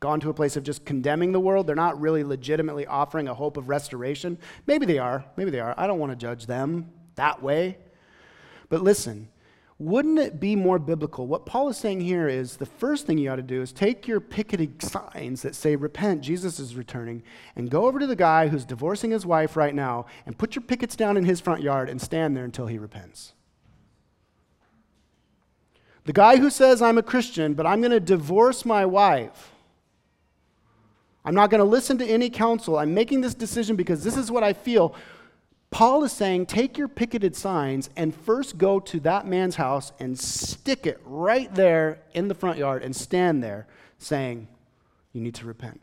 [0.00, 1.66] gone to a place of just condemning the world.
[1.66, 4.38] They're not really legitimately offering a hope of restoration.
[4.66, 5.24] Maybe they are.
[5.36, 5.74] Maybe they are.
[5.76, 7.78] I don't want to judge them that way.
[8.68, 9.28] But listen,
[9.78, 11.26] wouldn't it be more biblical?
[11.26, 14.08] What Paul is saying here is the first thing you ought to do is take
[14.08, 17.22] your picketing signs that say, Repent, Jesus is returning,
[17.54, 20.62] and go over to the guy who's divorcing his wife right now and put your
[20.62, 23.34] pickets down in his front yard and stand there until he repents.
[26.04, 29.52] The guy who says, I'm a Christian, but I'm going to divorce my wife.
[31.24, 32.78] I'm not going to listen to any counsel.
[32.78, 34.94] I'm making this decision because this is what I feel.
[35.70, 40.18] Paul is saying, take your picketed signs and first go to that man's house and
[40.18, 43.66] stick it right there in the front yard and stand there
[43.98, 44.48] saying,
[45.12, 45.80] you need to repent.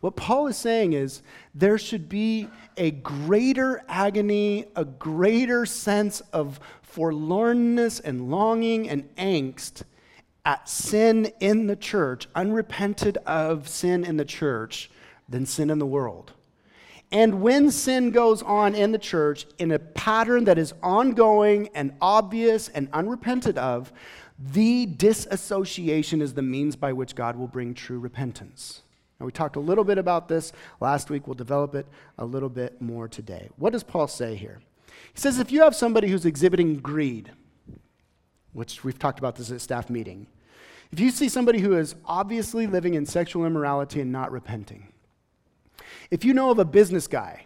[0.00, 1.22] What Paul is saying is
[1.54, 9.84] there should be a greater agony, a greater sense of forlornness and longing and angst
[10.44, 14.90] at sin in the church, unrepented of sin in the church,
[15.28, 16.32] than sin in the world.
[17.12, 21.92] And when sin goes on in the church in a pattern that is ongoing and
[22.00, 23.92] obvious and unrepented of,
[24.36, 28.82] the disassociation is the means by which God will bring true repentance.
[29.22, 31.28] Now, we talked a little bit about this last week.
[31.28, 31.86] We'll develop it
[32.18, 33.50] a little bit more today.
[33.54, 34.60] What does Paul say here?
[35.14, 37.30] He says if you have somebody who's exhibiting greed,
[38.52, 40.26] which we've talked about this at staff meeting,
[40.90, 44.92] if you see somebody who is obviously living in sexual immorality and not repenting,
[46.10, 47.44] if you know of a business guy,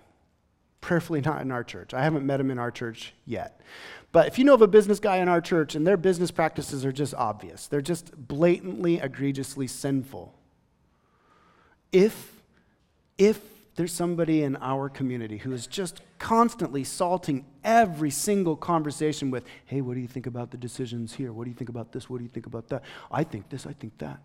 [0.80, 3.60] prayerfully not in our church, I haven't met him in our church yet.
[4.12, 6.86] But if you know of a business guy in our church and their business practices
[6.86, 10.35] are just obvious, they're just blatantly, egregiously sinful.
[11.92, 12.42] If,
[13.18, 13.40] if
[13.76, 19.80] there's somebody in our community who is just constantly salting every single conversation with, hey,
[19.80, 21.32] what do you think about the decisions here?
[21.32, 22.08] What do you think about this?
[22.08, 22.82] What do you think about that?
[23.10, 24.20] I think this, I think that.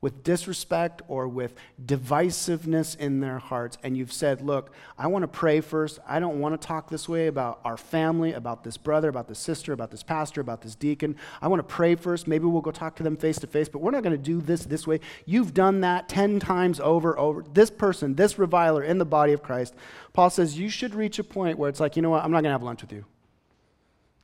[0.00, 5.28] With disrespect or with divisiveness in their hearts, and you've said, Look, I want to
[5.28, 5.98] pray first.
[6.06, 9.38] I don't want to talk this way about our family, about this brother, about this
[9.38, 11.16] sister, about this pastor, about this deacon.
[11.40, 12.28] I want to pray first.
[12.28, 14.40] Maybe we'll go talk to them face to face, but we're not going to do
[14.40, 15.00] this this way.
[15.24, 17.44] You've done that 10 times over, over.
[17.52, 19.74] This person, this reviler in the body of Christ,
[20.12, 22.42] Paul says, You should reach a point where it's like, you know what, I'm not
[22.42, 23.04] going to have lunch with you.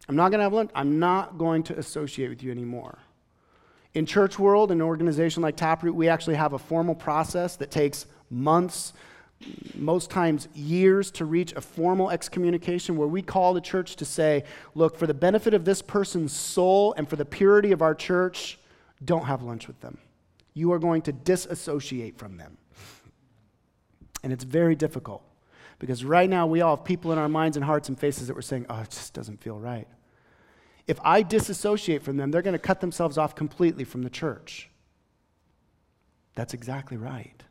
[0.08, 0.70] I'm not going to have lunch.
[0.74, 2.98] I'm not going to associate with you anymore.
[3.94, 7.70] In church world, in an organization like Taproot, we actually have a formal process that
[7.70, 8.94] takes months,
[9.74, 14.44] most times years to reach a formal excommunication where we call the church to say,
[14.74, 18.58] look, for the benefit of this person's soul and for the purity of our church,
[19.04, 19.98] don't have lunch with them.
[20.54, 22.56] You are going to disassociate from them.
[24.22, 25.22] And it's very difficult
[25.78, 28.34] because right now we all have people in our minds and hearts and faces that
[28.34, 29.88] we're saying, oh, it just doesn't feel right.
[30.86, 34.68] If I disassociate from them, they're going to cut themselves off completely from the church.
[36.34, 37.42] That's exactly right.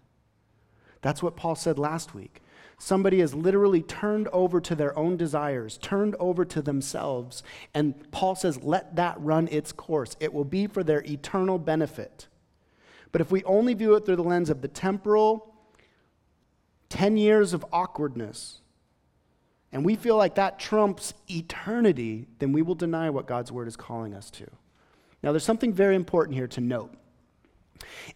[1.01, 2.41] That's what Paul said last week.
[2.77, 7.43] Somebody has literally turned over to their own desires, turned over to themselves,
[7.75, 10.15] and Paul says, let that run its course.
[10.19, 12.27] It will be for their eternal benefit.
[13.11, 15.53] But if we only view it through the lens of the temporal,
[16.89, 18.61] 10 years of awkwardness,
[19.71, 23.75] and we feel like that trumps eternity, then we will deny what God's word is
[23.75, 24.47] calling us to.
[25.23, 26.93] Now, there's something very important here to note.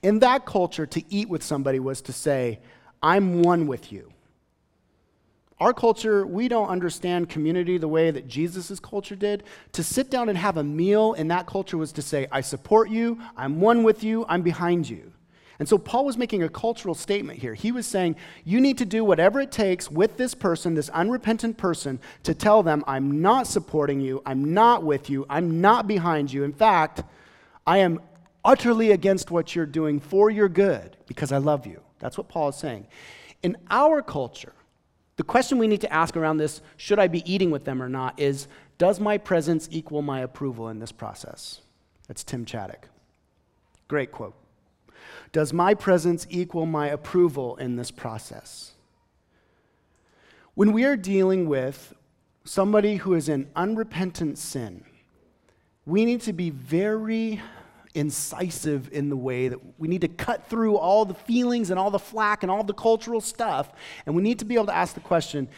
[0.01, 2.59] In that culture, to eat with somebody was to say,
[3.01, 4.11] I'm one with you.
[5.59, 9.43] Our culture, we don't understand community the way that Jesus' culture did.
[9.73, 12.89] To sit down and have a meal in that culture was to say, I support
[12.89, 15.13] you, I'm one with you, I'm behind you.
[15.59, 17.53] And so Paul was making a cultural statement here.
[17.53, 21.57] He was saying, You need to do whatever it takes with this person, this unrepentant
[21.57, 26.31] person, to tell them, I'm not supporting you, I'm not with you, I'm not behind
[26.33, 26.43] you.
[26.43, 27.03] In fact,
[27.65, 28.01] I am
[28.43, 31.81] utterly against what you're doing for your good because I love you.
[31.99, 32.87] That's what Paul is saying.
[33.41, 34.53] In our culture,
[35.15, 37.89] the question we need to ask around this, should I be eating with them or
[37.89, 38.47] not, is
[38.77, 41.61] Does my presence equal my approval in this process?
[42.07, 42.83] That's Tim Chaddick.
[43.87, 44.35] Great quote.
[45.35, 48.71] Does my presence equal my approval in this process?
[50.53, 51.93] When we are dealing with
[52.45, 54.85] somebody who is in unrepentant sin,
[55.85, 57.41] we need to be very
[57.93, 61.91] incisive in the way that we need to cut through all the feelings and all
[61.91, 63.73] the flack and all the cultural stuff.
[64.05, 65.49] And we need to be able to ask the question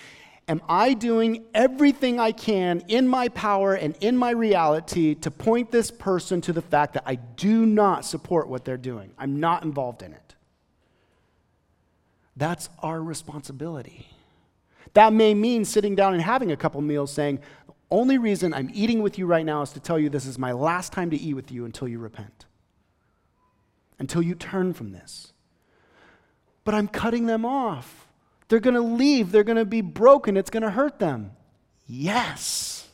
[0.50, 5.72] Am I doing everything I can in my power and in my reality to point
[5.72, 9.12] this person to the fact that I do not support what they're doing?
[9.18, 10.36] I'm not involved in it.
[12.38, 14.08] That's our responsibility.
[14.94, 18.70] That may mean sitting down and having a couple meals saying, the only reason I'm
[18.74, 21.18] eating with you right now is to tell you this is my last time to
[21.18, 22.46] eat with you until you repent,
[24.00, 25.34] until you turn from this.
[26.64, 28.07] But I'm cutting them off.
[28.48, 29.32] They're going to leave.
[29.32, 30.38] They're going to be broken.
[30.38, 31.32] It's going to hurt them.
[31.86, 32.88] Yes,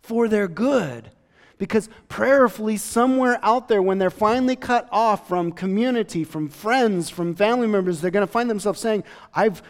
[0.00, 1.10] for their good.
[1.56, 7.34] Because prayerfully, somewhere out there, when they're finally cut off from community, from friends, from
[7.34, 9.62] family members, they're going to find themselves saying, I've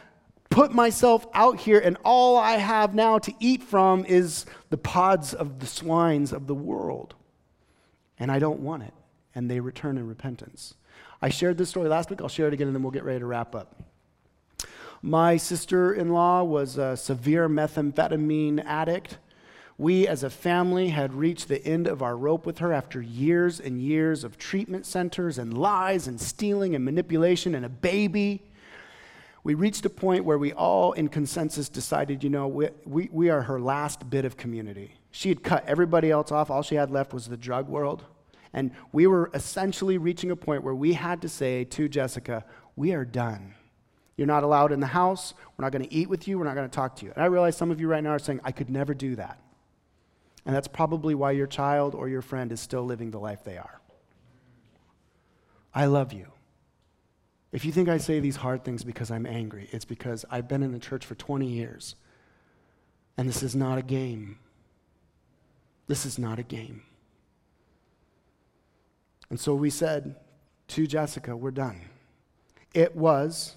[0.49, 5.35] put myself out here, and all I have now to eat from is the pods
[5.35, 7.15] of the swines of the world.
[8.19, 8.95] And I don't want it.
[9.35, 10.75] And they return in repentance.
[11.21, 12.23] I shared this story last week.
[12.23, 13.83] I'll share it again, and then we'll get ready to wrap up.
[15.07, 19.19] My sister in law was a severe methamphetamine addict.
[19.77, 23.61] We as a family had reached the end of our rope with her after years
[23.61, 28.45] and years of treatment centers and lies and stealing and manipulation and a baby.
[29.43, 33.29] We reached a point where we all, in consensus, decided, you know, we, we, we
[33.29, 34.95] are her last bit of community.
[35.11, 36.51] She had cut everybody else off.
[36.51, 38.05] All she had left was the drug world.
[38.55, 42.95] And we were essentially reaching a point where we had to say to Jessica, we
[42.95, 43.53] are done.
[44.17, 45.35] You're not allowed in the house.
[45.57, 46.39] We're not going to eat with you.
[46.39, 47.13] We're not going to talk to you.
[47.15, 49.39] And I realize some of you right now are saying, I could never do that.
[50.47, 53.57] And that's probably why your child or your friend is still living the life they
[53.57, 53.81] are.
[55.75, 56.27] I love you.
[57.51, 60.63] If you think I say these hard things because I'm angry, it's because I've been
[60.63, 61.95] in the church for 20 years.
[63.17, 64.39] And this is not a game.
[65.87, 66.83] This is not a game.
[69.31, 70.17] And so we said
[70.69, 71.81] to Jessica, we're done.
[72.73, 73.55] It was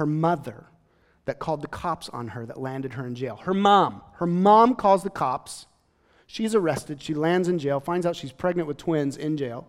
[0.00, 0.64] her mother
[1.26, 3.36] that called the cops on her that landed her in jail.
[3.36, 4.00] Her mom.
[4.14, 5.66] Her mom calls the cops.
[6.26, 7.02] She's arrested.
[7.02, 9.68] She lands in jail, finds out she's pregnant with twins in jail.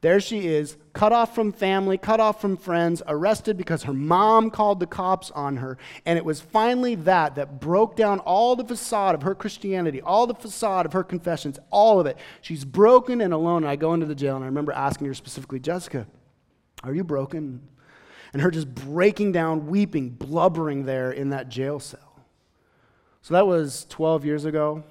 [0.00, 4.50] There she is, cut off from family, cut off from friends, arrested because her mom
[4.50, 5.78] called the cops on her.
[6.04, 10.26] And it was finally that that broke down all the facade of her Christianity, all
[10.26, 12.18] the facade of her confessions, all of it.
[12.40, 13.62] She's broken and alone.
[13.62, 16.08] And I go into the jail and I remember asking her specifically, Jessica,
[16.82, 17.62] are you broken?
[18.36, 22.20] And her just breaking down, weeping, blubbering there in that jail cell.
[23.22, 24.84] So that was 12 years ago.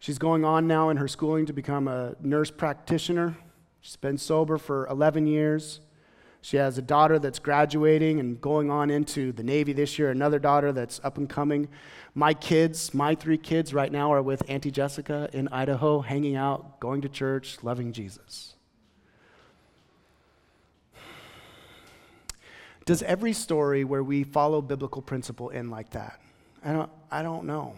[0.00, 3.38] She's going on now in her schooling to become a nurse practitioner.
[3.80, 5.80] She's been sober for 11 years.
[6.42, 10.38] She has a daughter that's graduating and going on into the Navy this year, another
[10.38, 11.70] daughter that's up and coming.
[12.14, 16.80] My kids, my three kids right now are with Auntie Jessica in Idaho, hanging out,
[16.80, 18.53] going to church, loving Jesus.
[22.84, 26.20] Does every story where we follow biblical principle end like that?
[26.64, 27.74] I don't, I don't know.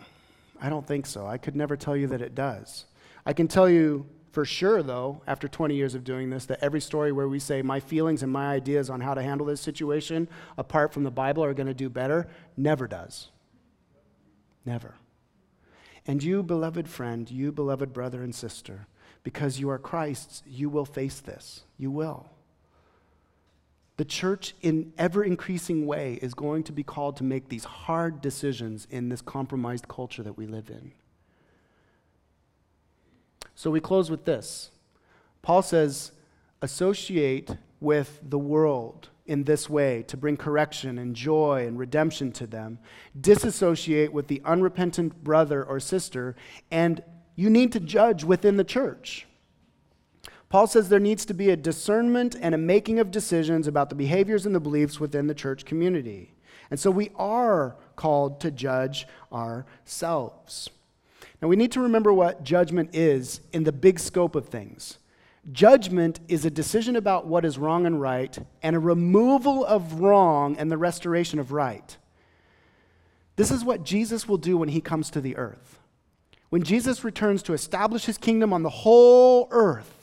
[0.61, 1.26] I don't think so.
[1.26, 2.86] I could never tell you that it does.
[3.24, 6.80] I can tell you for sure, though, after 20 years of doing this, that every
[6.80, 10.28] story where we say my feelings and my ideas on how to handle this situation
[10.59, 13.30] apart from the Bible are going to do better never does.
[14.64, 14.94] Never.
[16.07, 18.86] And you, beloved friend, you, beloved brother and sister,
[19.22, 21.62] because you are Christ's, you will face this.
[21.78, 22.28] You will.
[23.97, 28.20] The church, in ever increasing way, is going to be called to make these hard
[28.20, 30.92] decisions in this compromised culture that we live in.
[33.55, 34.70] So we close with this.
[35.40, 36.12] Paul says,
[36.61, 42.47] associate with the world in this way to bring correction and joy and redemption to
[42.47, 42.78] them.
[43.18, 46.36] Disassociate with the unrepentant brother or sister,
[46.70, 47.03] and
[47.34, 49.26] you need to judge within the church.
[50.49, 53.97] Paul says there needs to be a discernment and a making of decisions about the
[53.97, 56.34] behaviors and the beliefs within the church community.
[56.70, 60.70] And so we are called to judge ourselves.
[61.42, 64.99] Now, we need to remember what judgment is in the big scope of things.
[65.53, 70.57] Judgment is a decision about what is wrong and right, and a removal of wrong
[70.57, 71.97] and the restoration of right.
[73.36, 75.78] This is what Jesus will do when he comes to the earth.
[76.49, 79.95] When Jesus returns to establish his kingdom on the whole earth,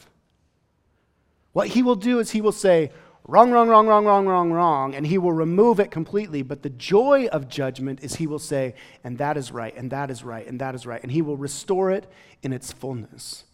[1.53, 2.91] what he will do is he will say,
[3.27, 6.41] wrong, wrong, wrong, wrong, wrong, wrong, wrong, and he will remove it completely.
[6.41, 10.11] But the joy of judgment is he will say, and that is right, and that
[10.11, 13.45] is right, and that is right, and he will restore it in its fullness.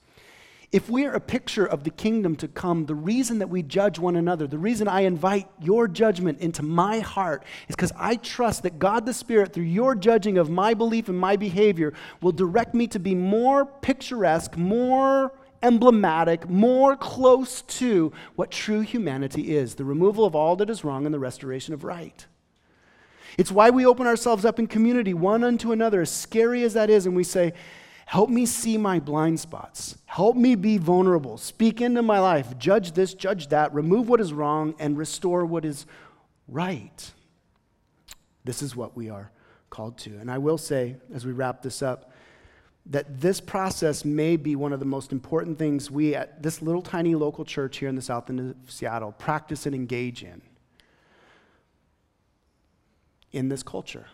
[0.71, 3.97] If we are a picture of the kingdom to come, the reason that we judge
[3.97, 8.61] one another, the reason I invite your judgment into my heart is because I trust
[8.63, 12.75] that God the Spirit, through your judging of my belief and my behavior, will direct
[12.75, 19.85] me to be more picturesque, more emblematic, more close to what true humanity is the
[19.85, 22.25] removal of all that is wrong and the restoration of right.
[23.37, 26.89] It's why we open ourselves up in community, one unto another, as scary as that
[26.89, 27.53] is, and we say,
[28.09, 29.95] Help me see my blind spots.
[30.07, 31.37] Help me be vulnerable.
[31.37, 32.57] Speak into my life.
[32.57, 33.71] Judge this, judge that.
[33.71, 35.85] Remove what is wrong and restore what is
[36.47, 37.11] right.
[38.45, 39.29] This is what we are
[39.69, 40.17] called to.
[40.17, 42.11] And I will say, as we wrap this up,
[42.85, 46.81] that this process may be one of the most important things we at this little
[46.81, 50.41] tiny local church here in the south end of Seattle practice and engage in
[53.31, 54.07] in this culture.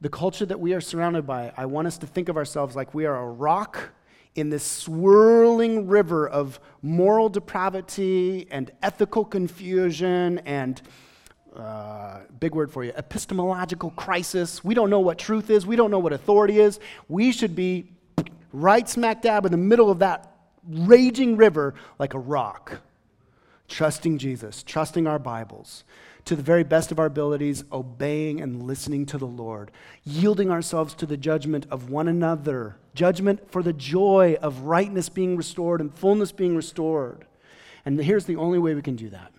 [0.00, 2.92] The culture that we are surrounded by, I want us to think of ourselves like
[2.92, 3.94] we are a rock
[4.34, 10.82] in this swirling river of moral depravity and ethical confusion and
[11.56, 14.64] uh, big word for you, epistemological crisis.
[14.64, 15.66] We don't know what truth is.
[15.66, 16.80] We don't know what authority is.
[17.08, 17.90] We should be
[18.52, 20.34] right smack dab in the middle of that
[20.66, 22.80] raging river like a rock,
[23.68, 25.84] trusting Jesus, trusting our Bibles,
[26.24, 29.70] to the very best of our abilities, obeying and listening to the Lord,
[30.04, 35.36] yielding ourselves to the judgment of one another, judgment for the joy of rightness being
[35.36, 37.26] restored and fullness being restored.
[37.84, 39.33] And here's the only way we can do that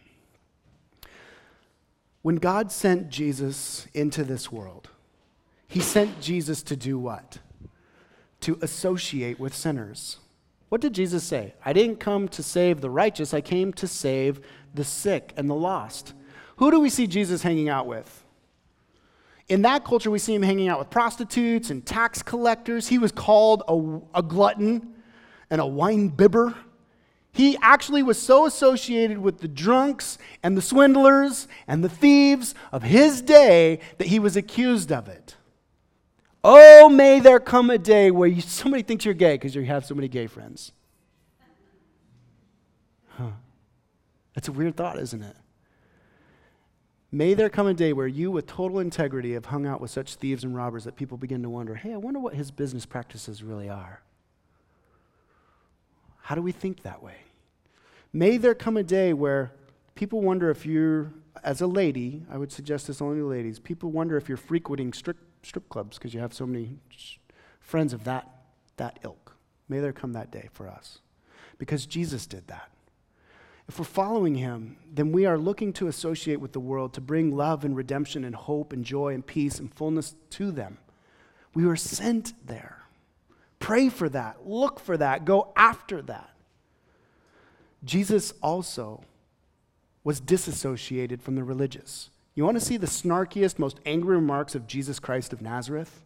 [2.26, 4.90] when God sent Jesus into this world,
[5.68, 7.38] he sent Jesus to do what?
[8.40, 10.18] To associate with sinners.
[10.70, 11.54] What did Jesus say?
[11.64, 14.42] I didn't come to save the righteous, I came to save
[14.74, 16.16] the sick and the lost.
[16.56, 18.26] Who do we see Jesus hanging out with?
[19.48, 22.88] In that culture, we see him hanging out with prostitutes and tax collectors.
[22.88, 24.96] He was called a, a glutton
[25.52, 26.56] and a wine bibber.
[27.36, 32.82] He actually was so associated with the drunks and the swindlers and the thieves of
[32.82, 35.36] his day that he was accused of it.
[36.46, 39.86] Oh, may there come a day where you, somebody thinks you're gay because you have
[39.86, 40.72] so many gay friends.
[43.10, 43.32] Huh.
[44.34, 45.36] That's a weird thought, isn't it?
[47.12, 50.16] May there come a day where you, with total integrity, have hung out with such
[50.16, 53.44] thieves and robbers that people begin to wonder hey, I wonder what his business practices
[53.44, 54.02] really are.
[56.26, 57.18] How do we think that way?
[58.12, 59.52] May there come a day where
[59.94, 61.14] people wonder if you're,
[61.44, 64.92] as a lady, I would suggest this only to ladies, people wonder if you're frequenting
[64.92, 66.80] strip, strip clubs because you have so many
[67.60, 68.28] friends of that,
[68.78, 69.36] that ilk.
[69.70, 70.98] May there come that day for us.
[71.60, 72.72] Because Jesus did that.
[73.70, 77.38] If we're following him, then we are looking to associate with the world to bring
[77.38, 80.80] love and redemption and hope and joy and peace and fullness to them.
[81.54, 82.85] We were sent there.
[83.60, 84.46] Pray for that.
[84.48, 85.26] Look for that.
[85.26, 86.30] Go after that.
[87.84, 89.04] Jesus also
[90.04, 92.10] was disassociated from the religious.
[92.36, 96.04] You want to see the snarkiest, most angry remarks of Jesus Christ of Nazareth?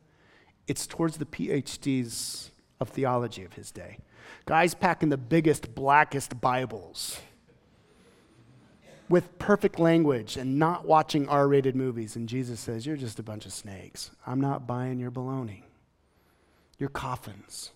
[0.68, 3.98] It's towards the PhDs of theology of his day.
[4.46, 7.20] Guys packing the biggest, blackest Bibles
[9.10, 12.16] with perfect language and not watching R rated movies.
[12.16, 14.12] And Jesus says, You're just a bunch of snakes.
[14.26, 15.64] I'm not buying your baloney.
[16.80, 17.72] Your coffins,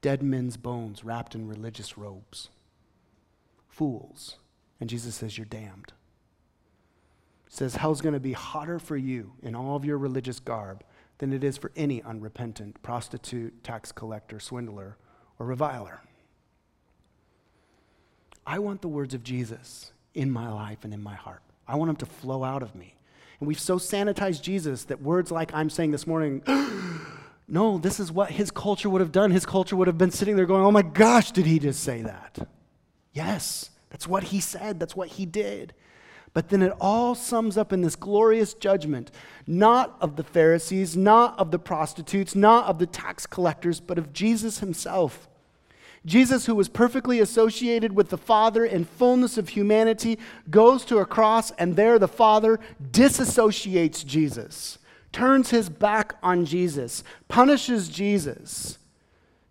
[0.00, 2.48] dead men's bones wrapped in religious robes.
[3.68, 4.38] Fools.
[4.80, 5.92] And Jesus says, You're damned.
[7.48, 10.84] He says, Hell's going to be hotter for you in all of your religious garb
[11.18, 14.96] than it is for any unrepentant prostitute, tax collector, swindler,
[15.38, 16.00] or reviler.
[18.46, 21.42] I want the words of Jesus in my life and in my heart.
[21.66, 22.94] I want them to flow out of me.
[23.40, 26.42] And we've so sanitized Jesus that words like I'm saying this morning,
[27.46, 29.30] no, this is what his culture would have done.
[29.30, 32.02] His culture would have been sitting there going, oh my gosh, did he just say
[32.02, 32.48] that?
[33.12, 35.74] Yes, that's what he said, that's what he did.
[36.32, 39.12] But then it all sums up in this glorious judgment,
[39.46, 44.12] not of the Pharisees, not of the prostitutes, not of the tax collectors, but of
[44.12, 45.28] Jesus himself.
[46.04, 50.18] Jesus, who was perfectly associated with the Father in fullness of humanity,
[50.50, 52.58] goes to a cross, and there the Father
[52.90, 54.78] disassociates Jesus,
[55.14, 58.78] turns his back on Jesus, punishes Jesus,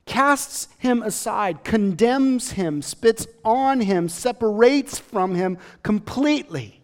[0.05, 6.81] casts him aside, condemns him, spits on him, separates from him completely,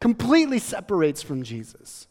[0.00, 2.06] completely separates from Jesus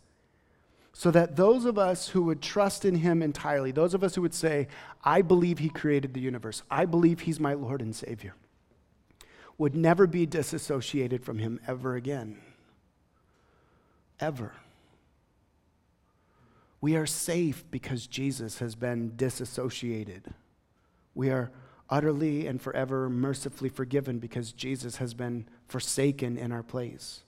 [0.96, 4.22] so that those of us who would trust in him entirely, those of us who
[4.22, 4.68] would say,
[5.04, 8.36] I believe he created the universe, I believe he's my Lord and Savior,
[9.58, 12.38] would never be disassociated from him ever again.
[14.20, 14.54] Ever.
[16.84, 20.34] We are safe because Jesus has been disassociated.
[21.16, 21.50] We are
[21.90, 27.24] utterly and forever mercifully forgiven because Jesus has been forsaken in our place.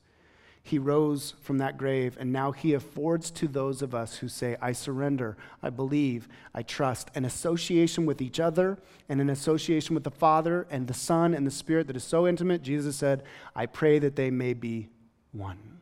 [0.61, 4.57] He rose from that grave, and now he affords to those of us who say,
[4.61, 8.77] I surrender, I believe, I trust, an association with each other
[9.07, 12.27] and an association with the Father and the Son and the Spirit that is so
[12.27, 12.61] intimate.
[12.61, 13.23] Jesus said,
[13.55, 14.89] I pray that they may be
[15.31, 15.79] one.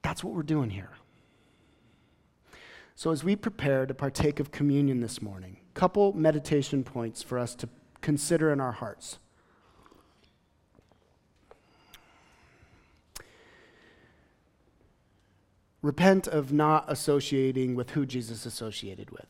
[0.00, 0.88] That's what we're doing here.
[2.94, 7.54] So, as we prepare to partake of communion this morning, couple meditation points for us
[7.56, 7.68] to
[8.00, 9.18] consider in our hearts.
[15.82, 19.26] repent of not associating with who Jesus associated with.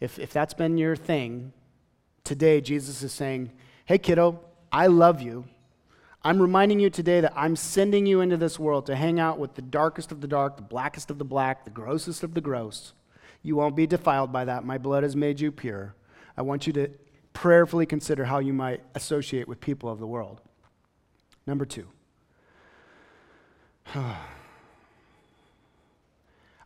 [0.00, 1.52] If, if that's been your thing,
[2.24, 3.52] today Jesus is saying,
[3.84, 4.40] Hey, kiddo,
[4.72, 5.44] I love you.
[6.24, 9.54] I'm reminding you today that I'm sending you into this world to hang out with
[9.54, 12.92] the darkest of the dark, the blackest of the black, the grossest of the gross.
[13.42, 14.64] You won't be defiled by that.
[14.64, 15.96] My blood has made you pure.
[16.36, 16.90] I want you to
[17.32, 20.40] prayerfully consider how you might associate with people of the world.
[21.44, 21.88] Number two.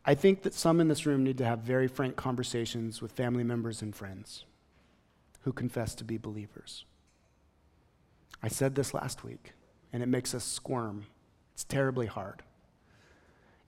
[0.08, 3.42] I think that some in this room need to have very frank conversations with family
[3.42, 4.44] members and friends
[5.42, 6.84] who confess to be believers.
[8.42, 9.52] I said this last week,
[9.92, 11.06] and it makes us squirm.
[11.54, 12.42] It's terribly hard.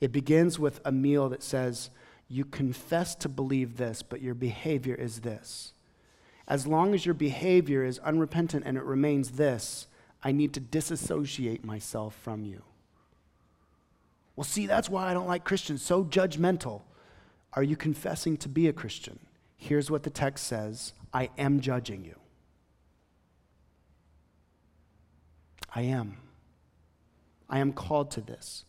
[0.01, 1.91] It begins with a meal that says,
[2.29, 5.73] You confess to believe this, but your behavior is this.
[6.47, 9.87] As long as your behavior is unrepentant and it remains this,
[10.23, 12.63] I need to disassociate myself from you.
[14.35, 16.83] Well, see, that's why I don't like Christians, so judgmental.
[17.55, 19.19] Are you confessing to be a Christian?
[19.57, 22.15] Here's what the text says I am judging you.
[25.79, 26.17] I am.
[27.49, 28.65] I am called to this.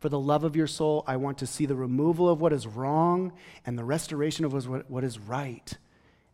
[0.00, 2.66] For the love of your soul, I want to see the removal of what is
[2.66, 3.32] wrong
[3.64, 5.72] and the restoration of what is right.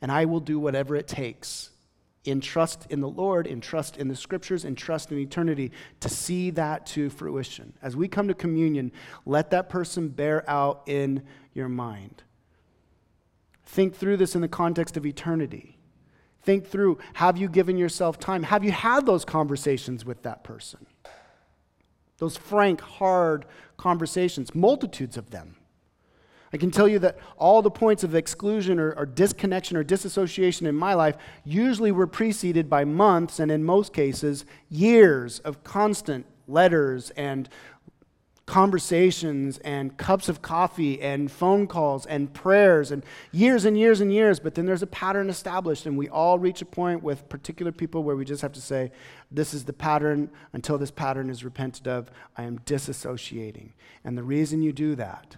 [0.01, 1.69] And I will do whatever it takes
[2.25, 6.09] in trust in the Lord, in trust in the scriptures, in trust in eternity to
[6.09, 7.75] see that to fruition.
[7.83, 8.93] As we come to communion,
[9.27, 12.23] let that person bear out in your mind.
[13.67, 15.76] Think through this in the context of eternity.
[16.47, 18.45] Think through have you given yourself time?
[18.45, 20.87] Have you had those conversations with that person?
[22.19, 25.57] Those frank, hard conversations, multitudes of them.
[26.53, 30.69] I can tell you that all the points of exclusion or, or, disconnection or disassociation
[30.69, 36.27] in my life usually were preceded by months and, in most cases, years of constant
[36.47, 37.49] letters and
[38.47, 44.13] conversations and cups of coffee and phone calls and prayers and years and years and
[44.13, 44.39] years.
[44.39, 48.05] But then there's a pattern established, and we all reach a point with particular people
[48.05, 48.93] where we just have to say,
[49.31, 50.31] This is the pattern.
[50.53, 53.73] Until this pattern is repented of, I am disassociating.
[54.05, 55.37] And the reason you do that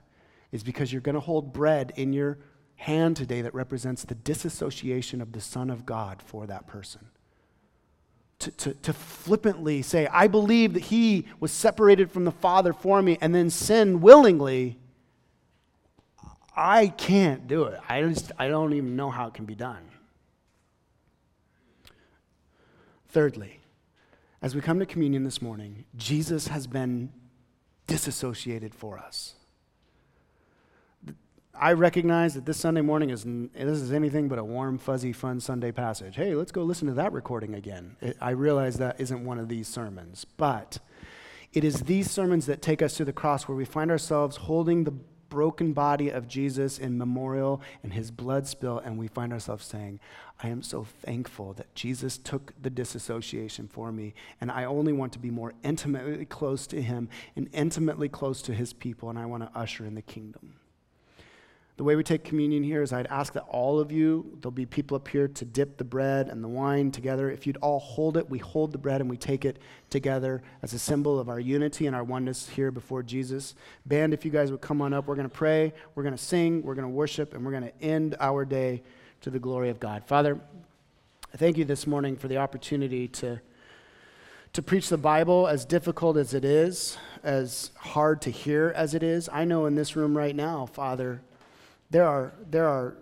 [0.52, 2.38] is because you're going to hold bread in your
[2.76, 7.08] hand today that represents the disassociation of the Son of God for that person.
[8.40, 13.02] To, to, to, flippantly say, I believe that he was separated from the Father for
[13.02, 14.78] me and then sin willingly,
[16.56, 17.80] I can't do it.
[17.88, 19.88] I, just, I don't even know how it can be done.
[23.08, 23.58] Thirdly,
[24.40, 27.10] as we come to communion this morning, Jesus has been
[27.88, 29.34] disassociated for us.
[31.60, 35.40] I recognize that this Sunday morning is this is anything but a warm, fuzzy, fun
[35.40, 36.14] Sunday passage.
[36.14, 37.96] Hey, let's go listen to that recording again.
[38.20, 40.78] I realize that isn't one of these sermons, but
[41.52, 44.84] it is these sermons that take us to the cross where we find ourselves holding
[44.84, 44.94] the
[45.30, 49.98] broken body of Jesus in memorial and his blood spill, and we find ourselves saying,
[50.40, 55.12] I am so thankful that Jesus took the disassociation for me, and I only want
[55.14, 59.26] to be more intimately close to him and intimately close to his people, and I
[59.26, 60.54] want to usher in the kingdom.
[61.78, 64.66] The way we take communion here is I'd ask that all of you, there'll be
[64.66, 67.30] people up here to dip the bread and the wine together.
[67.30, 70.72] If you'd all hold it, we hold the bread and we take it together as
[70.72, 73.54] a symbol of our unity and our oneness here before Jesus.
[73.86, 76.22] Band, if you guys would come on up, we're going to pray, we're going to
[76.22, 78.82] sing, we're going to worship, and we're going to end our day
[79.20, 80.04] to the glory of God.
[80.04, 80.40] Father,
[81.32, 83.40] I thank you this morning for the opportunity to,
[84.52, 89.04] to preach the Bible as difficult as it is, as hard to hear as it
[89.04, 89.28] is.
[89.32, 91.22] I know in this room right now, Father,
[91.90, 92.96] there are, there are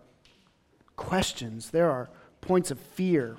[0.97, 2.09] questions, there are
[2.41, 3.37] points of fear.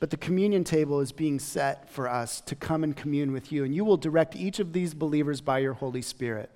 [0.00, 3.64] But the communion table is being set for us to come and commune with you.
[3.64, 6.50] And you will direct each of these believers by your Holy Spirit.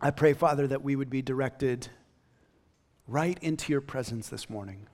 [0.00, 1.88] I pray, Father, that we would be directed
[3.06, 4.86] right into your presence this morning.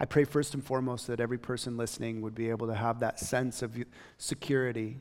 [0.00, 3.20] I pray first and foremost that every person listening would be able to have that
[3.20, 3.76] sense of
[4.18, 4.96] security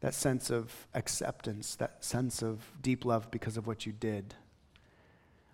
[0.00, 4.34] that sense of acceptance, that sense of deep love because of what you did.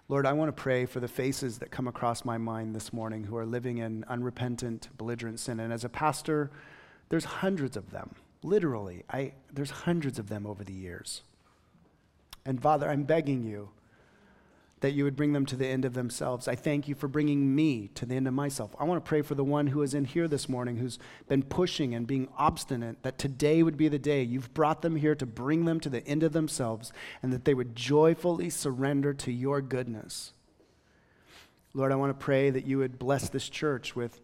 [0.08, 3.24] Lord, I want to pray for the faces that come across my mind this morning
[3.24, 5.58] who are living in unrepentant, belligerent sin.
[5.58, 6.50] And as a pastor,
[7.08, 8.14] there's hundreds of them.
[8.44, 11.22] Literally, I, there's hundreds of them over the years.
[12.44, 13.70] And Father, I'm begging you
[14.86, 16.46] that you would bring them to the end of themselves.
[16.46, 18.72] I thank you for bringing me to the end of myself.
[18.78, 21.42] I want to pray for the one who is in here this morning who's been
[21.42, 25.26] pushing and being obstinate, that today would be the day you've brought them here to
[25.26, 29.60] bring them to the end of themselves and that they would joyfully surrender to your
[29.60, 30.32] goodness.
[31.74, 34.20] Lord, I want to pray that you would bless this church with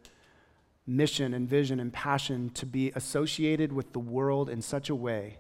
[0.87, 5.39] mission and vision and passion to be associated with the world in such a way,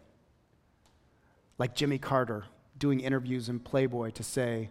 [1.58, 2.46] like Jimmy Carter
[2.76, 4.68] doing interviews in Playboy to say,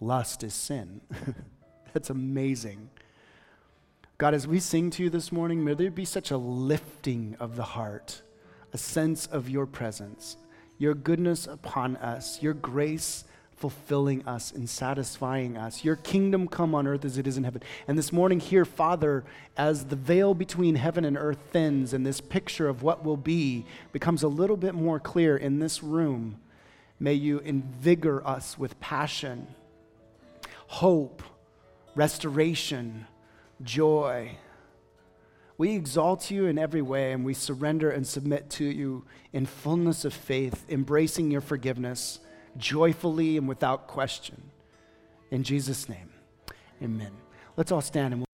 [0.00, 1.00] lust is sin.
[1.92, 2.90] That's amazing.
[4.18, 7.56] God, as we sing to you this morning, may there be such a lifting of
[7.56, 8.22] the heart,
[8.72, 10.36] a sense of your presence,
[10.78, 13.24] your goodness upon us, your grace
[13.56, 15.82] fulfilling us and satisfying us.
[15.82, 17.62] Your kingdom come on earth as it is in heaven.
[17.88, 19.24] And this morning, here, Father,
[19.56, 23.64] as the veil between heaven and earth thins and this picture of what will be
[23.92, 26.38] becomes a little bit more clear in this room,
[27.00, 29.46] may you invigor us with passion
[30.66, 31.22] hope,
[31.94, 33.06] restoration,
[33.62, 34.36] joy.
[35.58, 40.04] We exalt you in every way and we surrender and submit to you in fullness
[40.04, 42.20] of faith, embracing your forgiveness
[42.56, 44.50] joyfully and without question.
[45.30, 46.10] In Jesus' name,
[46.82, 47.12] amen.
[47.56, 48.25] Let's all stand and